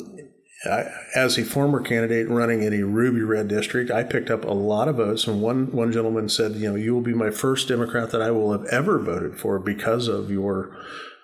as 0.65 1.37
a 1.37 1.43
former 1.43 1.81
candidate 1.81 2.27
running 2.27 2.63
in 2.63 2.73
a 2.73 2.85
ruby 2.85 3.21
red 3.21 3.47
district, 3.47 3.91
I 3.91 4.03
picked 4.03 4.29
up 4.29 4.43
a 4.43 4.53
lot 4.53 4.87
of 4.87 4.97
votes. 4.97 5.25
And 5.25 5.41
one, 5.41 5.71
one 5.71 5.91
gentleman 5.91 6.27
said, 6.27 6.55
you 6.55 6.69
know, 6.69 6.75
you 6.75 6.93
will 6.93 7.01
be 7.01 7.13
my 7.13 7.31
first 7.31 7.67
Democrat 7.67 8.11
that 8.11 8.21
I 8.21 8.31
will 8.31 8.51
have 8.51 8.65
ever 8.65 8.99
voted 8.99 9.39
for 9.39 9.57
because 9.59 10.07
of 10.07 10.29
your, 10.29 10.75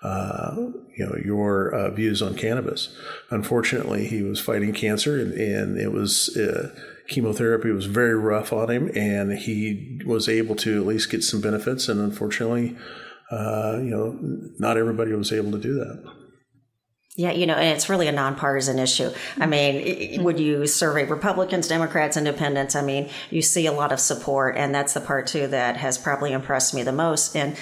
uh, 0.02 0.56
you 0.95 1.06
know, 1.06 1.17
your 1.24 1.74
uh, 1.74 1.91
views 1.91 2.21
on 2.21 2.36
cannabis. 2.36 2.95
Unfortunately, 3.30 4.08
he 4.08 4.21
was 4.21 4.39
fighting 4.39 4.74
cancer 4.74 5.19
and, 5.19 5.34
and 5.34 5.78
it 5.78 5.91
was, 5.91 6.36
uh, 6.38 6.74
chemotherapy 7.08 7.71
was 7.71 7.86
very 7.86 8.15
rough 8.15 8.54
on 8.54 8.69
him 8.69 8.89
and 8.95 9.38
he 9.39 10.02
was 10.06 10.30
able 10.30 10.56
to 10.56 10.80
at 10.80 10.88
least 10.88 11.12
get 11.12 11.24
some 11.24 11.41
benefits. 11.41 11.89
And 11.89 12.00
unfortunately, 12.00 12.78
uh, 13.32 13.80
you 13.80 13.89
know, 13.89 14.17
not 14.60 14.78
everybody 14.78 15.12
was 15.12 15.34
able 15.34 15.52
to 15.52 15.60
do 15.60 15.74
that. 15.74 16.25
Yeah, 17.17 17.32
you 17.32 17.45
know, 17.45 17.54
and 17.54 17.73
it's 17.73 17.88
really 17.88 18.10
a 18.10 18.12
nonpartisan 18.12 18.78
issue. 18.78 19.10
I 19.39 19.45
mean, 19.45 20.21
would 20.23 20.38
you 20.38 20.67
survey 20.67 21.06
Republicans, 21.06 21.69
Democrats, 21.69 22.17
Independents? 22.17 22.75
I 22.75 22.82
mean, 22.82 23.10
you 23.30 23.41
see 23.41 23.67
a 23.67 23.71
lot 23.71 23.93
of 23.93 24.01
support, 24.01 24.58
and 24.58 24.75
that's 24.75 24.93
the 24.93 24.99
part 24.99 25.28
too 25.28 25.47
that 25.47 25.78
has 25.78 25.97
probably 25.97 26.34
impressed 26.34 26.73
me 26.73 26.84
the 26.84 26.91
most. 26.91 27.34
And 27.38 27.56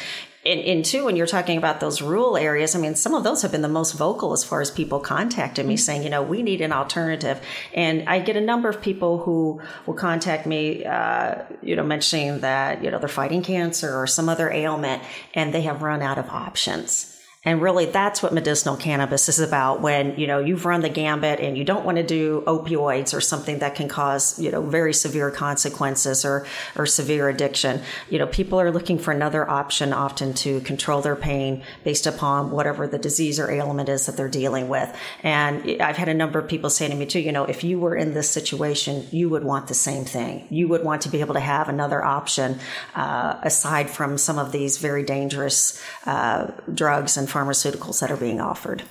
in, 0.44 0.58
in 0.58 0.82
two, 0.82 1.06
when 1.06 1.16
you're 1.16 1.28
talking 1.28 1.60
about 1.60 1.82
those 1.82 2.02
rural 2.02 2.36
areas, 2.36 2.76
I 2.76 2.80
mean, 2.80 2.96
some 2.96 3.14
of 3.14 3.24
those 3.24 3.44
have 3.44 3.52
been 3.52 3.62
the 3.62 3.70
most 3.70 3.92
vocal 3.92 4.34
as 4.34 4.44
far 4.44 4.60
as 4.60 4.72
people 4.72 5.00
contacting 5.00 5.68
me 5.68 5.78
saying, 5.78 6.02
you 6.02 6.10
know, 6.10 6.24
we 6.24 6.42
need 6.42 6.60
an 6.62 6.74
alternative. 6.74 7.40
And 7.76 8.10
I 8.10 8.20
get 8.22 8.36
a 8.36 8.42
number 8.42 8.70
of 8.70 8.82
people 8.82 9.20
who 9.20 9.62
will 9.86 9.94
contact 9.94 10.48
me, 10.48 10.84
uh, 10.84 11.44
you 11.62 11.76
know, 11.76 11.84
mentioning 11.84 12.40
that, 12.40 12.84
you 12.84 12.90
know, 12.90 12.98
they're 12.98 13.08
fighting 13.08 13.44
cancer 13.44 13.96
or 13.96 14.08
some 14.08 14.30
other 14.30 14.52
ailment 14.52 15.04
and 15.36 15.54
they 15.54 15.62
have 15.62 15.84
run 15.84 16.02
out 16.02 16.18
of 16.18 16.28
options 16.30 17.13
and 17.46 17.62
really 17.62 17.86
that's 17.86 18.24
what 18.24 18.34
medicinal 18.34 18.78
cannabis 18.78 19.28
is 19.28 19.40
about 19.40 19.82
when, 19.82 20.18
you 20.18 20.28
know, 20.28 20.40
you've 20.40 20.64
run 20.66 20.80
the 20.80 20.88
gambit 20.88 21.42
and 21.42 21.58
you 21.58 21.66
don't 21.66 21.84
want 21.84 21.98
to 21.98 22.04
do 22.04 22.42
opioids 22.48 23.14
or 23.14 23.20
something 23.20 23.60
that 23.60 23.76
can 23.76 23.90
cause, 23.90 24.40
you 24.40 24.50
know, 24.50 24.62
very 24.62 24.94
severe 24.94 25.30
consequences 25.30 26.24
or, 26.24 26.48
or 26.78 26.86
severe 26.86 27.28
addiction. 27.28 27.82
You 28.10 28.20
know, 28.20 28.28
people 28.28 28.62
are 28.62 28.72
looking 28.72 28.98
for 28.98 29.12
another 29.12 29.50
option 29.50 29.92
often 29.92 30.34
to 30.36 30.62
control 30.62 31.02
their 31.02 31.18
pain 31.18 31.64
based 31.84 32.08
upon 32.08 32.52
whatever 32.52 32.88
the 32.88 32.98
disease 32.98 33.38
or 33.42 33.52
ailment 33.52 33.90
is 33.90 34.06
that 34.06 34.16
they're 34.16 34.30
dealing 34.30 34.70
with. 34.70 34.96
And 35.22 35.82
I've 35.82 35.98
had 35.98 36.08
a 36.08 36.14
number 36.14 36.40
of 36.40 36.48
people 36.48 36.70
say 36.70 36.88
to 36.88 36.96
me 36.96 37.06
too, 37.06 37.20
you 37.20 37.34
know, 37.34 37.44
if 37.44 37.62
you 37.62 37.78
were 37.78 37.96
in 37.96 38.14
this 38.14 38.30
situation, 38.30 39.06
you 39.12 39.28
would 39.30 39.44
want 39.44 39.68
the 39.68 39.74
same 39.74 40.06
thing. 40.06 40.48
You 40.50 40.70
would 40.70 40.86
want 40.86 41.02
to 41.02 41.10
be 41.10 41.20
able 41.20 41.34
to 41.34 41.42
have 41.42 41.68
another 41.68 42.06
option, 42.06 42.60
uh, 42.96 43.38
aside 43.42 43.90
from 43.90 44.18
some 44.18 44.40
of 44.40 44.54
these 44.54 44.78
very 44.78 45.04
dangerous, 45.04 45.82
uh, 46.06 46.48
drugs 46.74 47.18
and 47.18 47.33
pharmaceuticals 47.34 48.00
that 48.00 48.12
are 48.12 48.18
being 48.18 48.40
offered. 48.40 48.84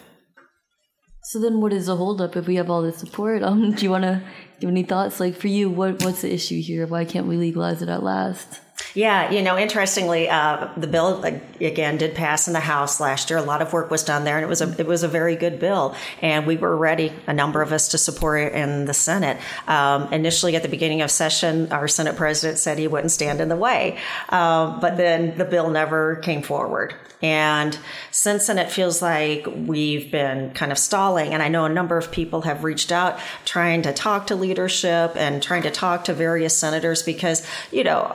So 1.24 1.38
then, 1.38 1.60
what 1.60 1.72
is 1.72 1.86
the 1.86 1.96
holdup 1.96 2.36
if 2.36 2.46
we 2.46 2.56
have 2.56 2.68
all 2.68 2.82
this 2.82 2.98
support? 2.98 3.42
Um, 3.52 3.72
do 3.72 3.84
you 3.84 3.90
want 3.90 4.04
to 4.04 4.22
give 4.60 4.68
any 4.68 4.82
thoughts? 4.82 5.20
Like 5.20 5.36
for 5.36 5.48
you, 5.48 5.70
what 5.70 6.02
what's 6.02 6.22
the 6.22 6.32
issue 6.32 6.60
here? 6.60 6.86
Why 6.86 7.04
can't 7.04 7.26
we 7.26 7.36
legalize 7.36 7.80
it 7.80 7.88
at 7.88 8.02
last? 8.02 8.60
Yeah, 8.94 9.30
you 9.30 9.42
know, 9.42 9.58
interestingly, 9.58 10.28
uh, 10.28 10.68
the 10.76 10.86
bill 10.86 11.24
again 11.60 11.96
did 11.98 12.14
pass 12.14 12.46
in 12.46 12.52
the 12.52 12.60
House 12.60 13.00
last 13.00 13.30
year. 13.30 13.38
A 13.38 13.42
lot 13.42 13.62
of 13.62 13.72
work 13.72 13.90
was 13.90 14.02
done 14.04 14.24
there, 14.24 14.36
and 14.36 14.44
it 14.44 14.48
was 14.48 14.60
a 14.60 14.74
it 14.78 14.86
was 14.86 15.02
a 15.02 15.08
very 15.08 15.36
good 15.36 15.58
bill. 15.58 15.94
And 16.20 16.46
we 16.46 16.56
were 16.56 16.76
ready, 16.76 17.12
a 17.26 17.32
number 17.32 17.62
of 17.62 17.72
us, 17.72 17.88
to 17.88 17.98
support 17.98 18.40
it 18.40 18.52
in 18.54 18.84
the 18.84 18.94
Senate. 18.94 19.38
Um, 19.66 20.12
initially, 20.12 20.56
at 20.56 20.62
the 20.62 20.68
beginning 20.68 21.02
of 21.02 21.10
session, 21.10 21.72
our 21.72 21.88
Senate 21.88 22.16
president 22.16 22.58
said 22.58 22.78
he 22.78 22.88
wouldn't 22.88 23.12
stand 23.12 23.40
in 23.40 23.48
the 23.48 23.56
way, 23.56 23.98
uh, 24.28 24.78
but 24.80 24.96
then 24.96 25.36
the 25.38 25.44
bill 25.44 25.70
never 25.70 26.16
came 26.16 26.42
forward. 26.42 26.94
And 27.22 27.78
since 28.10 28.48
then, 28.48 28.58
it 28.58 28.70
feels 28.70 29.00
like 29.00 29.46
we've 29.46 30.10
been 30.10 30.52
kind 30.54 30.72
of 30.72 30.78
stalling. 30.78 31.32
And 31.32 31.42
I 31.42 31.48
know 31.48 31.64
a 31.64 31.68
number 31.68 31.96
of 31.96 32.10
people 32.10 32.42
have 32.42 32.64
reached 32.64 32.90
out 32.90 33.18
trying 33.44 33.82
to 33.82 33.92
talk 33.92 34.26
to 34.26 34.34
leadership 34.34 35.14
and 35.16 35.40
trying 35.40 35.62
to 35.62 35.70
talk 35.70 36.04
to 36.04 36.14
various 36.14 36.56
senators 36.58 37.02
because, 37.02 37.46
you 37.70 37.84
know, 37.84 38.12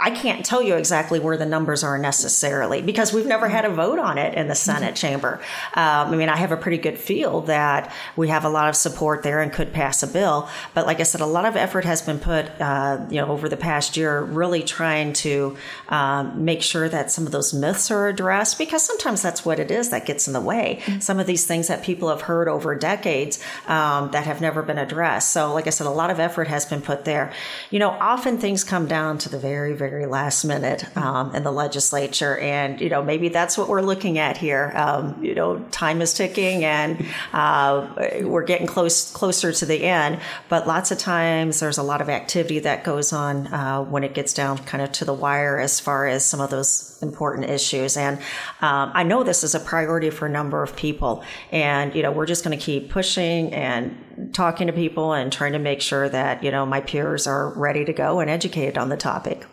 I 0.00 0.10
can't 0.10 0.44
tell 0.44 0.62
you 0.62 0.76
exactly 0.76 1.20
where 1.20 1.36
the 1.36 1.46
numbers 1.46 1.82
are 1.84 1.98
necessarily 1.98 2.82
because 2.82 3.12
we've 3.12 3.26
never 3.26 3.48
had 3.48 3.64
a 3.64 3.70
vote 3.70 3.98
on 3.98 4.18
it 4.18 4.34
in 4.34 4.48
the 4.48 4.54
Senate 4.54 4.94
mm-hmm. 4.94 4.94
chamber. 4.94 5.40
Um, 5.74 6.08
I 6.08 6.16
mean, 6.16 6.28
I 6.28 6.36
have 6.36 6.52
a 6.52 6.56
pretty 6.56 6.78
good 6.78 6.98
feel 6.98 7.42
that 7.42 7.92
we 8.16 8.28
have 8.28 8.44
a 8.44 8.48
lot 8.48 8.68
of 8.68 8.76
support 8.76 9.22
there 9.22 9.40
and 9.40 9.52
could 9.52 9.72
pass 9.72 10.02
a 10.02 10.06
bill. 10.06 10.48
But 10.74 10.86
like 10.86 11.00
I 11.00 11.04
said, 11.04 11.20
a 11.20 11.26
lot 11.26 11.44
of 11.44 11.56
effort 11.56 11.84
has 11.84 12.02
been 12.02 12.18
put, 12.18 12.46
uh, 12.60 13.06
you 13.10 13.20
know, 13.20 13.28
over 13.28 13.48
the 13.48 13.56
past 13.56 13.96
year, 13.96 14.22
really 14.22 14.62
trying 14.62 15.12
to 15.14 15.56
um, 15.88 16.44
make 16.44 16.62
sure 16.62 16.88
that 16.88 17.10
some 17.10 17.26
of 17.26 17.32
those 17.32 17.52
myths 17.52 17.90
are 17.90 18.08
addressed 18.08 18.58
because 18.58 18.84
sometimes 18.84 19.22
that's 19.22 19.44
what 19.44 19.58
it 19.58 19.70
is 19.70 19.90
that 19.90 20.06
gets 20.06 20.26
in 20.26 20.32
the 20.32 20.40
way. 20.40 20.80
Mm-hmm. 20.82 21.00
Some 21.00 21.18
of 21.18 21.26
these 21.26 21.46
things 21.46 21.68
that 21.68 21.82
people 21.82 22.08
have 22.08 22.22
heard 22.22 22.48
over 22.48 22.74
decades 22.74 23.42
um, 23.66 24.10
that 24.12 24.24
have 24.24 24.40
never 24.40 24.62
been 24.62 24.78
addressed. 24.78 25.32
So, 25.32 25.52
like 25.52 25.66
I 25.66 25.70
said, 25.70 25.86
a 25.86 25.90
lot 25.90 26.10
of 26.10 26.20
effort 26.20 26.48
has 26.48 26.64
been 26.66 26.82
put 26.82 27.04
there. 27.04 27.32
You 27.70 27.78
know, 27.78 27.90
often 27.90 28.38
things 28.38 28.64
come 28.64 28.86
down 28.86 29.18
to 29.18 29.28
the 29.28 29.38
very 29.38 29.67
very, 29.74 29.90
very 29.90 30.06
last 30.06 30.44
minute 30.44 30.84
um, 30.96 31.34
in 31.34 31.42
the 31.42 31.52
legislature. 31.52 32.38
And, 32.38 32.80
you 32.80 32.88
know, 32.88 33.02
maybe 33.02 33.28
that's 33.28 33.56
what 33.58 33.68
we're 33.68 33.82
looking 33.82 34.18
at 34.18 34.36
here. 34.36 34.72
Um, 34.74 35.22
you 35.22 35.34
know, 35.34 35.58
time 35.70 36.00
is 36.00 36.14
ticking 36.14 36.64
and 36.64 37.04
uh, 37.32 37.88
we're 38.22 38.44
getting 38.44 38.66
close 38.66 39.10
closer 39.12 39.52
to 39.52 39.66
the 39.66 39.84
end. 39.84 40.20
But 40.48 40.66
lots 40.66 40.90
of 40.90 40.98
times 40.98 41.60
there's 41.60 41.78
a 41.78 41.82
lot 41.82 42.00
of 42.00 42.08
activity 42.08 42.60
that 42.60 42.84
goes 42.84 43.12
on 43.12 43.46
uh, 43.48 43.82
when 43.82 44.04
it 44.04 44.14
gets 44.14 44.32
down 44.32 44.58
kind 44.58 44.82
of 44.82 44.92
to 44.92 45.04
the 45.04 45.14
wire 45.14 45.58
as 45.58 45.80
far 45.80 46.06
as 46.06 46.24
some 46.24 46.40
of 46.40 46.50
those 46.50 46.98
important 47.02 47.48
issues. 47.50 47.96
And 47.96 48.18
um, 48.60 48.90
I 48.94 49.02
know 49.02 49.22
this 49.22 49.44
is 49.44 49.54
a 49.54 49.60
priority 49.60 50.10
for 50.10 50.26
a 50.26 50.30
number 50.30 50.62
of 50.62 50.74
people. 50.76 51.22
And, 51.52 51.94
you 51.94 52.02
know, 52.02 52.12
we're 52.12 52.26
just 52.26 52.44
going 52.44 52.58
to 52.58 52.64
keep 52.64 52.90
pushing 52.90 53.52
and 53.52 54.32
talking 54.32 54.66
to 54.66 54.72
people 54.72 55.12
and 55.12 55.32
trying 55.32 55.52
to 55.52 55.58
make 55.58 55.80
sure 55.80 56.08
that, 56.08 56.42
you 56.42 56.50
know, 56.50 56.66
my 56.66 56.80
peers 56.80 57.26
are 57.26 57.50
ready 57.50 57.84
to 57.84 57.92
go 57.92 58.20
and 58.20 58.28
educated 58.28 58.76
on 58.76 58.88
the 58.88 58.96
topic. 58.96 59.46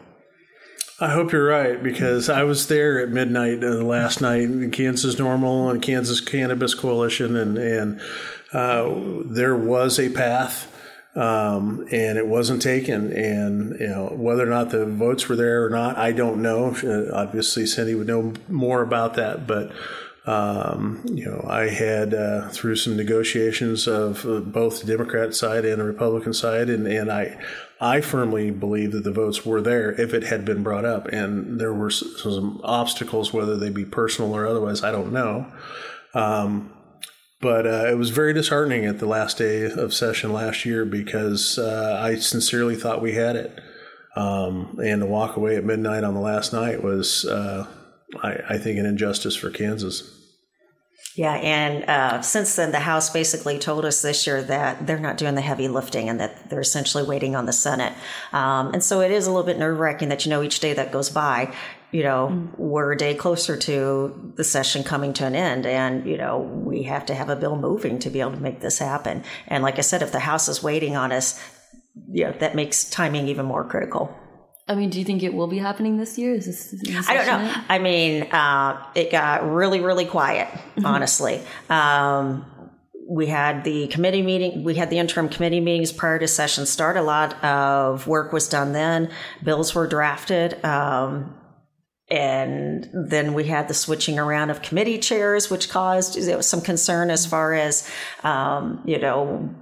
I 0.97 1.09
hope 1.09 1.33
you're 1.33 1.47
right 1.47 1.81
because 1.81 2.29
I 2.29 2.43
was 2.43 2.67
there 2.67 3.01
at 3.01 3.09
midnight 3.09 3.61
uh, 3.65 3.83
last 3.83 4.21
night 4.21 4.43
in 4.43 4.71
Kansas 4.71 5.15
NORML 5.15 5.71
and 5.71 5.81
Kansas 5.81 6.21
Cannabis 6.21 6.73
Coalition, 6.73 7.35
and 7.35 7.57
and 7.57 8.01
uh, 8.53 8.93
there 9.25 9.57
was 9.57 9.99
a 9.99 10.07
path, 10.07 10.73
um, 11.17 11.85
and 11.91 12.17
it 12.17 12.27
wasn't 12.27 12.61
taken. 12.61 13.11
And 13.11 13.77
you 13.77 13.87
know 13.87 14.07
whether 14.15 14.43
or 14.43 14.49
not 14.49 14.69
the 14.69 14.85
votes 14.85 15.27
were 15.27 15.35
there 15.35 15.65
or 15.65 15.69
not, 15.69 15.97
I 15.97 16.13
don't 16.13 16.41
know. 16.41 16.73
Uh, 16.81 17.13
obviously, 17.13 17.65
Cindy 17.65 17.93
would 17.93 18.07
know 18.07 18.33
more 18.47 18.81
about 18.81 19.15
that, 19.15 19.45
but. 19.45 19.71
Um, 20.27 21.05
you 21.05 21.25
know, 21.25 21.45
I 21.47 21.69
had 21.69 22.15
uh, 22.15 22.49
through 22.49 22.77
some 22.77 22.97
negotiations 22.97 23.87
of 23.87 24.25
uh, 24.25 24.39
both 24.39 24.81
the 24.81 24.87
Democrat 24.87 25.35
side 25.35 25.65
and 25.65 25.79
the 25.79 25.85
Republican 25.85 26.33
side, 26.33 26.67
and, 26.67 26.87
and 26.87 27.11
I 27.11 27.37
I 27.79 28.01
firmly 28.01 28.51
believe 28.51 28.93
that 28.93 29.03
the 29.03 29.11
votes 29.11 29.45
were 29.45 29.61
there 29.61 29.91
if 29.99 30.13
it 30.13 30.23
had 30.23 30.45
been 30.45 30.63
brought 30.63 30.85
up, 30.85 31.07
and 31.07 31.59
there 31.59 31.73
were 31.73 31.89
some 31.89 32.61
obstacles, 32.63 33.33
whether 33.33 33.57
they 33.57 33.69
be 33.69 33.85
personal 33.85 34.33
or 34.33 34.47
otherwise. 34.47 34.83
I 34.83 34.91
don't 34.91 35.11
know. 35.11 35.51
Um, 36.13 36.71
but 37.41 37.67
uh, 37.67 37.85
it 37.89 37.97
was 37.97 38.09
very 38.09 38.33
disheartening 38.33 38.85
at 38.85 38.99
the 38.99 39.05
last 39.05 39.37
day 39.37 39.69
of 39.69 39.93
session 39.93 40.31
last 40.31 40.65
year 40.65 40.85
because 40.85 41.59
uh, 41.59 41.99
I 42.01 42.15
sincerely 42.15 42.75
thought 42.75 43.01
we 43.01 43.13
had 43.13 43.35
it. 43.35 43.59
Um, 44.15 44.79
and 44.81 45.01
to 45.01 45.05
walk 45.05 45.35
away 45.35 45.57
at 45.57 45.65
midnight 45.65 46.05
on 46.05 46.13
the 46.13 46.21
last 46.21 46.53
night 46.53 46.81
was, 46.81 47.25
uh, 47.25 47.67
I, 48.23 48.39
I 48.51 48.57
think, 48.57 48.79
an 48.79 48.85
injustice 48.85 49.35
for 49.35 49.49
Kansas. 49.49 50.09
Yeah, 51.15 51.35
and 51.35 51.89
uh, 51.89 52.21
since 52.21 52.57
then, 52.57 52.73
the 52.73 52.79
House 52.79 53.09
basically 53.09 53.57
told 53.57 53.85
us 53.85 54.01
this 54.01 54.27
year 54.27 54.43
that 54.43 54.85
they're 54.85 54.99
not 54.99 55.15
doing 55.15 55.35
the 55.35 55.41
heavy 55.41 55.69
lifting 55.69 56.09
and 56.09 56.19
that 56.19 56.49
they're 56.49 56.59
essentially 56.59 57.03
waiting 57.03 57.37
on 57.37 57.45
the 57.45 57.53
Senate. 57.53 57.93
Um, 58.33 58.73
and 58.73 58.83
so 58.83 58.99
it 58.99 59.11
is 59.11 59.25
a 59.25 59.31
little 59.31 59.45
bit 59.45 59.57
nerve 59.57 59.79
wracking 59.79 60.09
that, 60.09 60.25
you 60.25 60.29
know, 60.29 60.43
each 60.43 60.59
day 60.59 60.73
that 60.73 60.91
goes 60.91 61.09
by, 61.09 61.53
you 61.91 62.03
know, 62.03 62.27
mm-hmm. 62.27 62.61
we're 62.61 62.91
a 62.91 62.97
day 62.97 63.15
closer 63.15 63.55
to 63.55 64.33
the 64.35 64.43
session 64.43 64.83
coming 64.83 65.13
to 65.13 65.25
an 65.25 65.35
end. 65.35 65.65
And, 65.65 66.05
you 66.05 66.17
know, 66.17 66.39
we 66.39 66.83
have 66.83 67.05
to 67.05 67.13
have 67.15 67.29
a 67.29 67.37
bill 67.37 67.55
moving 67.55 67.97
to 67.99 68.09
be 68.09 68.19
able 68.19 68.33
to 68.33 68.41
make 68.41 68.59
this 68.59 68.79
happen. 68.79 69.23
And 69.47 69.63
like 69.63 69.77
I 69.77 69.81
said, 69.81 70.01
if 70.01 70.11
the 70.11 70.19
House 70.19 70.49
is 70.49 70.61
waiting 70.61 70.97
on 70.97 71.13
us, 71.13 71.41
you 72.11 72.25
know, 72.25 72.33
that 72.39 72.55
makes 72.55 72.89
timing 72.89 73.29
even 73.29 73.45
more 73.45 73.63
critical. 73.63 74.13
I 74.67 74.73
mean, 74.73 74.89
do 74.89 74.97
you 74.97 75.05
think 75.05 75.21
it 75.21 75.33
will 75.33 75.47
be 75.47 75.59
happening 75.59 75.97
this 75.97 76.17
year? 76.17 76.33
Is 76.33 76.45
this? 76.45 77.07
I 77.07 77.13
don't 77.13 77.27
know. 77.27 77.49
It? 77.49 77.57
I 77.69 77.77
mean, 77.77 78.23
uh, 78.23 78.83
it 78.95 79.11
got 79.11 79.47
really, 79.47 79.79
really 79.79 80.05
quiet, 80.05 80.47
mm-hmm. 80.47 80.85
honestly. 80.85 81.41
Um, 81.69 82.45
we 83.07 83.27
had 83.27 83.63
the 83.63 83.87
committee 83.87 84.23
meeting, 84.23 84.63
we 84.63 84.73
had 84.73 84.89
the 84.89 84.97
interim 84.97 85.29
committee 85.29 85.59
meetings 85.59 85.91
prior 85.91 86.17
to 86.17 86.27
session 86.27 86.65
start. 86.65 86.97
A 86.97 87.03
lot 87.03 87.43
of 87.43 88.07
work 88.07 88.33
was 88.33 88.49
done 88.49 88.73
then. 88.73 89.11
Bills 89.43 89.75
were 89.75 89.85
drafted. 89.85 90.63
Um, 90.65 91.35
and 92.09 92.89
then 92.93 93.33
we 93.33 93.45
had 93.45 93.67
the 93.67 93.73
switching 93.73 94.17
around 94.17 94.49
of 94.49 94.61
committee 94.61 94.97
chairs, 94.97 95.49
which 95.49 95.69
caused 95.69 96.43
some 96.43 96.61
concern 96.61 97.09
as 97.09 97.25
far 97.25 97.53
as, 97.53 97.89
um, 98.23 98.81
you 98.85 98.99
know, 98.99 99.53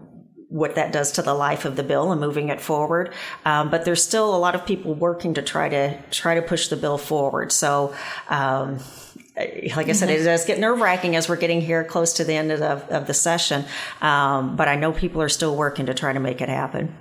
what 0.53 0.75
that 0.75 0.91
does 0.91 1.11
to 1.13 1.23
the 1.23 1.33
life 1.33 1.65
of 1.65 1.75
the 1.75 1.83
bill 1.83 2.11
and 2.11 2.21
moving 2.21 2.49
it 2.49 2.61
forward. 2.61 3.11
Um, 3.43 3.71
but 3.71 3.85
there's 3.85 4.03
still 4.03 4.35
a 4.35 4.37
lot 4.37 4.53
of 4.53 4.65
people 4.67 4.93
working 4.93 5.33
to 5.33 5.41
try 5.41 5.67
to 5.67 5.99
try 6.11 6.35
to 6.35 6.43
push 6.43 6.67
the 6.67 6.77
bill 6.77 6.97
forward. 6.97 7.51
So. 7.51 7.93
Um, 8.29 8.79
like 9.35 9.89
I 9.89 9.93
said, 9.93 10.11
it 10.11 10.23
does 10.23 10.45
get 10.45 10.59
nerve 10.59 10.79
wracking 10.79 11.15
as 11.15 11.27
we're 11.27 11.37
getting 11.37 11.59
here 11.59 11.83
close 11.83 12.13
to 12.13 12.23
the 12.23 12.35
end 12.35 12.51
of 12.51 12.59
the, 12.59 12.95
of 12.95 13.07
the 13.07 13.15
session. 13.15 13.65
Um, 13.99 14.55
but 14.55 14.67
I 14.67 14.75
know 14.75 14.91
people 14.91 15.23
are 15.23 15.29
still 15.29 15.55
working 15.55 15.87
to 15.87 15.95
try 15.95 16.13
to 16.13 16.19
make 16.19 16.39
it 16.39 16.49
happen. 16.49 16.95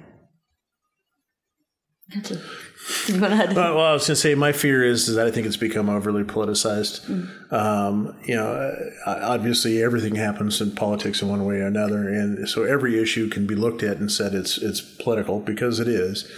Well, 3.13 3.77
well, 3.77 3.81
I 3.81 3.93
was 3.93 4.07
going 4.07 4.15
to 4.15 4.17
say 4.17 4.35
my 4.35 4.53
fear 4.53 4.85
is, 4.85 5.09
is 5.09 5.17
that 5.17 5.27
I 5.27 5.31
think 5.31 5.47
it's 5.47 5.57
become 5.57 5.89
overly 5.89 6.25
politicized. 6.25 7.01
Mm. 7.07 7.53
Um, 7.53 8.17
you 8.25 8.35
know, 8.35 8.75
uh, 9.07 9.19
obviously 9.23 9.83
everything 9.83 10.15
happens 10.15 10.61
in 10.61 10.73
politics 10.73 11.23
in 11.23 11.29
one 11.29 11.45
way 11.45 11.57
or 11.57 11.67
another, 11.67 12.09
and 12.09 12.49
so 12.49 12.65
every 12.65 13.01
issue 13.01 13.29
can 13.29 13.47
be 13.47 13.55
looked 13.55 13.83
at 13.83 13.99
and 13.99 14.11
said 14.11 14.35
it's 14.35 14.59
it's 14.59 14.81
political 14.81 15.41
because 15.41 15.81
it 15.81 15.89
is. 15.89 16.31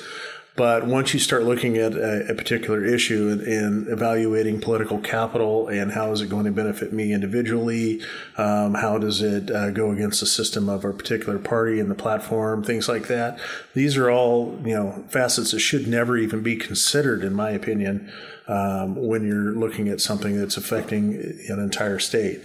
But 0.57 0.87
once 0.87 1.13
you 1.13 1.19
start 1.19 1.43
looking 1.43 1.77
at 1.79 1.95
a, 1.95 2.31
a 2.31 2.35
particular 2.35 2.85
issue 2.85 3.29
and, 3.29 3.41
and, 3.41 3.89
evaluating 3.89 4.61
political 4.61 4.99
capital 4.99 5.67
and 5.67 5.91
how 5.91 6.13
is 6.13 6.21
it 6.21 6.29
going 6.29 6.45
to 6.45 6.53
benefit 6.53 6.93
me 6.93 7.13
individually, 7.13 8.01
um, 8.37 8.75
how 8.75 8.99
does 8.99 9.21
it 9.21 9.51
uh, 9.51 9.71
go 9.71 9.91
against 9.91 10.21
the 10.21 10.27
system 10.27 10.69
of 10.69 10.85
our 10.85 10.93
particular 10.93 11.41
party 11.41 11.81
and 11.81 11.91
the 11.91 11.95
platform, 11.97 12.63
things 12.63 12.89
like 12.89 13.09
that. 13.09 13.41
These 13.75 13.97
are 13.97 14.11
all 14.11 14.57
you 14.65 14.75
know 14.75 15.05
facets 15.09 15.51
that 15.51 15.59
should 15.59 15.89
never 15.89 16.17
even 16.17 16.43
be 16.45 16.55
considered, 16.55 17.25
in 17.25 17.35
my 17.35 17.51
opinion, 17.51 18.13
um, 18.47 18.95
when 18.95 19.27
you're 19.27 19.53
looking 19.53 19.89
at 19.89 20.01
something 20.01 20.39
that's 20.39 20.57
affecting 20.57 21.15
an 21.49 21.59
entire 21.59 21.99
state. 21.99 22.41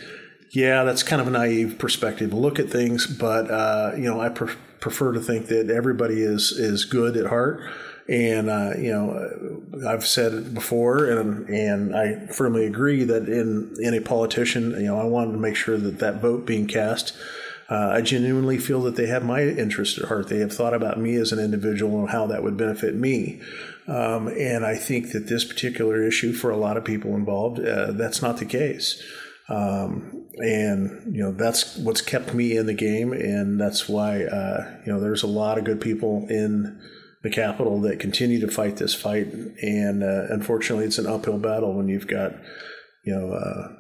Yeah, 0.50 0.84
that's 0.84 1.04
kind 1.04 1.22
of 1.22 1.28
a 1.28 1.32
naive 1.32 1.78
perspective 1.78 2.32
to 2.32 2.36
look 2.36 2.58
at 2.58 2.72
things, 2.72 3.06
but 3.06 3.52
uh, 3.52 3.92
you 3.96 4.06
know 4.06 4.20
I 4.20 4.30
pre- 4.30 4.56
prefer 4.80 5.12
to 5.12 5.20
think 5.20 5.46
that 5.48 5.70
everybody 5.70 6.24
is 6.24 6.52
is 6.52 6.86
good 6.86 7.16
at 7.16 7.28
heart 7.28 7.62
and 8.10 8.50
uh, 8.50 8.72
you 8.76 8.92
know, 8.92 9.88
I've 9.88 10.06
said 10.06 10.34
it 10.34 10.54
before, 10.54 11.06
and 11.06 11.48
and 11.48 11.96
I 11.96 12.26
firmly 12.28 12.66
agree 12.66 13.04
that 13.04 13.30
in 13.30 13.76
in 13.80 13.94
a 13.94 14.02
politician, 14.02 14.72
you 14.72 14.88
know, 14.88 15.00
I 15.00 15.04
wanted 15.04 15.34
to 15.34 15.38
make 15.38 15.56
sure 15.56 15.78
that 15.78 16.00
that 16.00 16.16
vote 16.16 16.46
being 16.46 16.66
cast. 16.66 17.16
Uh, 17.70 17.92
I 17.94 18.02
genuinely 18.02 18.58
feel 18.58 18.82
that 18.82 18.96
they 18.96 19.06
have 19.06 19.24
my 19.24 19.44
interest 19.44 20.00
at 20.00 20.06
heart. 20.06 20.28
They 20.28 20.40
have 20.40 20.52
thought 20.52 20.74
about 20.74 21.00
me 21.00 21.14
as 21.18 21.32
an 21.32 21.38
individual 21.38 22.00
and 22.00 22.10
how 22.10 22.26
that 22.26 22.42
would 22.42 22.58
benefit 22.58 22.96
me. 22.96 23.42
Um, 23.88 24.28
and 24.28 24.66
I 24.66 24.76
think 24.76 25.12
that 25.12 25.28
this 25.28 25.46
particular 25.46 26.02
issue, 26.02 26.34
for 26.34 26.50
a 26.50 26.58
lot 26.58 26.78
of 26.78 26.84
people 26.84 27.14
involved, 27.16 27.60
uh, 27.60 27.92
that's 27.92 28.24
not 28.24 28.38
the 28.38 28.46
case. 28.46 29.04
Um, 29.50 30.26
and 30.38 31.16
you 31.16 31.22
know 31.22 31.32
that's 31.32 31.78
what's 31.78 32.02
kept 32.02 32.34
me 32.34 32.58
in 32.58 32.66
the 32.66 32.74
game, 32.74 33.14
and 33.14 33.62
that's 33.62 33.88
why 33.88 34.24
uh, 34.24 34.78
you 34.84 34.92
know 34.92 35.00
there's 35.00 35.22
a 35.22 35.28
lot 35.28 35.60
of 35.60 35.64
good 35.64 35.80
people 35.80 36.26
in 36.28 36.80
the 37.22 37.30
Capitol 37.30 37.82
that 37.82 38.00
continue 38.00 38.40
to 38.40 38.48
fight 38.48 38.78
this 38.78 38.96
fight. 38.96 39.28
And 39.62 40.04
uh, 40.04 40.28
unfortunately, 40.30 40.86
it's 40.86 40.98
an 40.98 41.08
uphill 41.08 41.38
battle 41.38 41.74
when 41.74 41.88
you've 41.88 42.08
got, 42.08 42.34
you 43.04 43.14
know, 43.14 43.34
uh, 43.34 43.76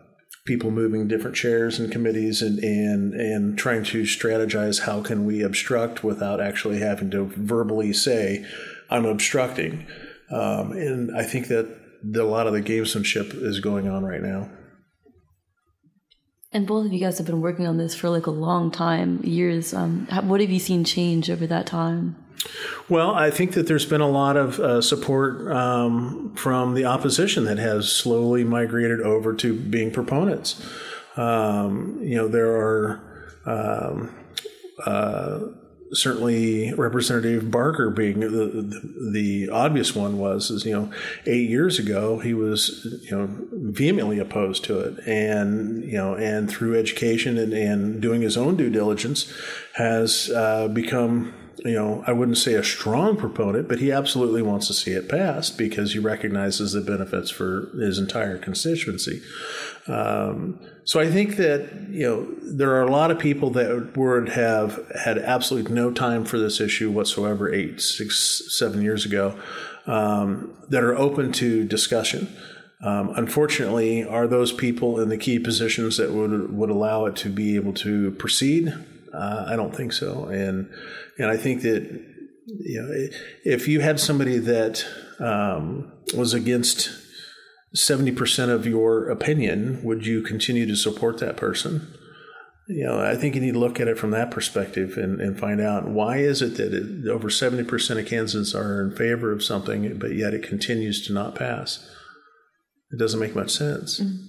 people 0.45 0.71
moving 0.71 1.08
different 1.08 1.36
chairs 1.36 1.80
and 1.80 1.91
committees 1.91 2.41
and, 2.41 2.60
and, 2.60 3.13
and 3.13 3.58
trying 3.58 3.84
to 3.84 4.02
strategize 4.04 4.82
how 4.82 5.02
can 5.02 5.25
we 5.25 5.43
obstruct 5.43 6.04
without 6.04 6.41
actually 6.41 6.80
having 6.80 7.12
to 7.12 7.25
verbally 7.25 7.93
say, 7.93 8.45
I'm 8.89 9.06
obstructing. 9.06 9.86
Um, 10.32 10.71
and 10.71 11.15
I 11.15 11.23
think 11.23 11.47
that 11.47 11.78
the, 12.04 12.23
a 12.23 12.25
lot 12.25 12.47
of 12.47 12.54
the 12.54 12.62
gamesmanship 12.62 13.34
is 13.41 13.60
going 13.60 13.88
on 13.88 14.04
right 14.04 14.21
now. 14.21 14.49
And 16.52 16.65
both 16.65 16.88
of 16.88 16.93
you 16.93 16.99
guys 16.99 17.19
have 17.19 17.28
been 17.28 17.41
working 17.41 17.67
on 17.67 17.78
this 17.78 17.93
for 17.93 18.10
like 18.10 18.25
a 18.25 18.32
long 18.32 18.71
time, 18.71 19.21
years. 19.23 19.71
Um, 19.71 20.08
what 20.23 20.41
have 20.41 20.49
you 20.49 20.60
seen 20.60 20.84
change 20.84 21.30
over 21.30 21.45
that 21.45 21.67
time? 21.67 22.15
Well, 22.88 23.13
I 23.13 23.30
think 23.30 23.54
that 23.54 23.67
there's 23.67 23.86
been 23.86 24.02
a 24.02 24.10
lot 24.10 24.38
of 24.38 24.60
uh, 24.60 24.82
support 24.82 25.52
um, 25.52 26.34
from 26.36 26.73
the 26.73 26.86
opposition 26.86 27.45
that 27.45 27.58
has 27.58 27.91
slowly 27.91 28.43
migrated 28.43 29.02
over 29.02 29.34
to 29.36 29.54
being 29.54 29.91
proponents. 29.91 30.65
Um, 31.17 31.99
you 32.02 32.15
know, 32.15 32.28
there 32.28 32.49
are 32.49 33.30
um, 33.45 34.15
uh, 34.86 35.39
certainly 35.91 36.73
Representative 36.73 37.49
Barker 37.52 37.89
being 37.89 38.19
the, 38.19 38.28
the, 38.28 39.12
the, 39.12 39.49
obvious 39.49 39.95
one 39.95 40.19
was 40.19 40.52
is 40.52 40.65
you 40.65 40.73
know 40.73 40.91
eight 41.25 41.49
years 41.49 41.80
ago 41.80 42.19
he 42.19 42.34
was 42.34 43.02
you 43.10 43.17
know 43.17 43.28
vehemently 43.52 44.19
opposed 44.19 44.63
to 44.65 44.80
it 44.80 44.99
and 45.08 45.84
you 45.84 45.97
know 45.97 46.13
and 46.15 46.49
through 46.49 46.78
education 46.78 47.38
and, 47.38 47.54
and 47.54 48.02
doing 48.02 48.21
his 48.21 48.38
own 48.38 48.56
due 48.56 48.69
diligence 48.69 49.34
has 49.75 50.30
uh, 50.36 50.67
become 50.67 51.34
you 51.65 51.73
know, 51.73 52.03
I 52.07 52.13
wouldn't 52.13 52.37
say 52.37 52.53
a 52.53 52.63
strong 52.63 53.17
proponent, 53.17 53.67
but 53.67 53.79
he 53.79 53.91
absolutely 53.91 54.41
wants 54.41 54.67
to 54.67 54.73
see 54.73 54.91
it 54.91 55.09
passed 55.09 55.57
because 55.57 55.93
he 55.93 55.99
recognizes 55.99 56.71
the 56.71 56.81
benefits 56.81 57.29
for 57.29 57.69
his 57.77 57.99
entire 57.99 58.37
constituency. 58.37 59.21
Um, 59.87 60.59
so 60.85 60.99
I 60.99 61.11
think 61.11 61.35
that 61.35 61.89
you 61.89 62.05
know 62.05 62.27
there 62.41 62.71
are 62.71 62.81
a 62.81 62.91
lot 62.91 63.11
of 63.11 63.19
people 63.19 63.49
that 63.51 63.95
would 63.97 64.29
have 64.29 64.79
had 65.03 65.17
absolutely 65.17 65.73
no 65.73 65.91
time 65.91 66.25
for 66.25 66.39
this 66.39 66.59
issue 66.59 66.91
whatsoever 66.91 67.53
eight, 67.53 67.81
six, 67.81 68.43
seven 68.57 68.81
years 68.81 69.05
ago 69.05 69.37
um, 69.85 70.53
that 70.69 70.83
are 70.83 70.95
open 70.97 71.31
to 71.33 71.65
discussion. 71.65 72.33
Um, 72.81 73.09
unfortunately, 73.17 74.05
are 74.05 74.27
those 74.27 74.53
people 74.53 75.01
in 75.01 75.09
the 75.09 75.17
key 75.17 75.39
positions 75.39 75.97
that 75.97 76.11
would 76.11 76.55
would 76.55 76.69
allow 76.69 77.05
it 77.05 77.15
to 77.17 77.29
be 77.29 77.55
able 77.55 77.73
to 77.73 78.11
proceed? 78.11 78.73
Uh, 79.13 79.45
I 79.47 79.55
don't 79.55 79.75
think 79.75 79.91
so, 79.91 80.25
and 80.25 80.71
and 81.19 81.29
I 81.29 81.38
think 81.38 81.62
that 81.62 81.84
you 82.47 82.82
know 82.82 83.08
if 83.45 83.67
you 83.67 83.82
had 83.82 83.99
somebody 83.99 84.38
that 84.39 84.84
um, 85.19 85.91
was 86.15 86.34
against 86.34 86.89
seventy 87.73 88.12
percent 88.12 88.49
of 88.49 88.65
your 88.65 89.10
opinion, 89.10 89.84
would 89.84 90.05
you 90.05 90.21
continue 90.23 90.65
to 90.65 90.75
support 90.75 91.19
that 91.19 91.38
person? 91.38 91.93
You 92.67 92.86
know, 92.86 92.99
I 92.99 93.15
think 93.15 93.34
you 93.34 93.41
need 93.41 93.53
to 93.53 93.60
look 93.60 93.79
at 93.79 93.88
it 93.88 93.97
from 93.97 94.12
that 94.12 94.29
perspective 94.29 94.95
and, 94.95 95.19
and 95.19 95.39
find 95.39 95.60
out 95.60 95.88
why 95.88 96.17
is 96.17 96.43
it 96.43 96.55
that 96.58 96.73
it, 96.73 97.08
over 97.08 97.29
seventy 97.29 97.63
percent 97.63 97.99
of 97.99 98.05
Kansans 98.05 98.55
are 98.55 98.82
in 98.82 98.95
favor 98.95 99.32
of 99.32 99.43
something, 99.43 99.97
but 99.97 100.15
yet 100.15 100.34
it 100.34 100.43
continues 100.43 101.05
to 101.08 101.13
not 101.13 101.36
pass. 101.36 101.88
It 102.91 102.97
doesn't 102.97 103.19
make 103.19 103.36
much 103.36 103.51
sense. 103.51 103.99
Mm-hmm. 103.99 104.28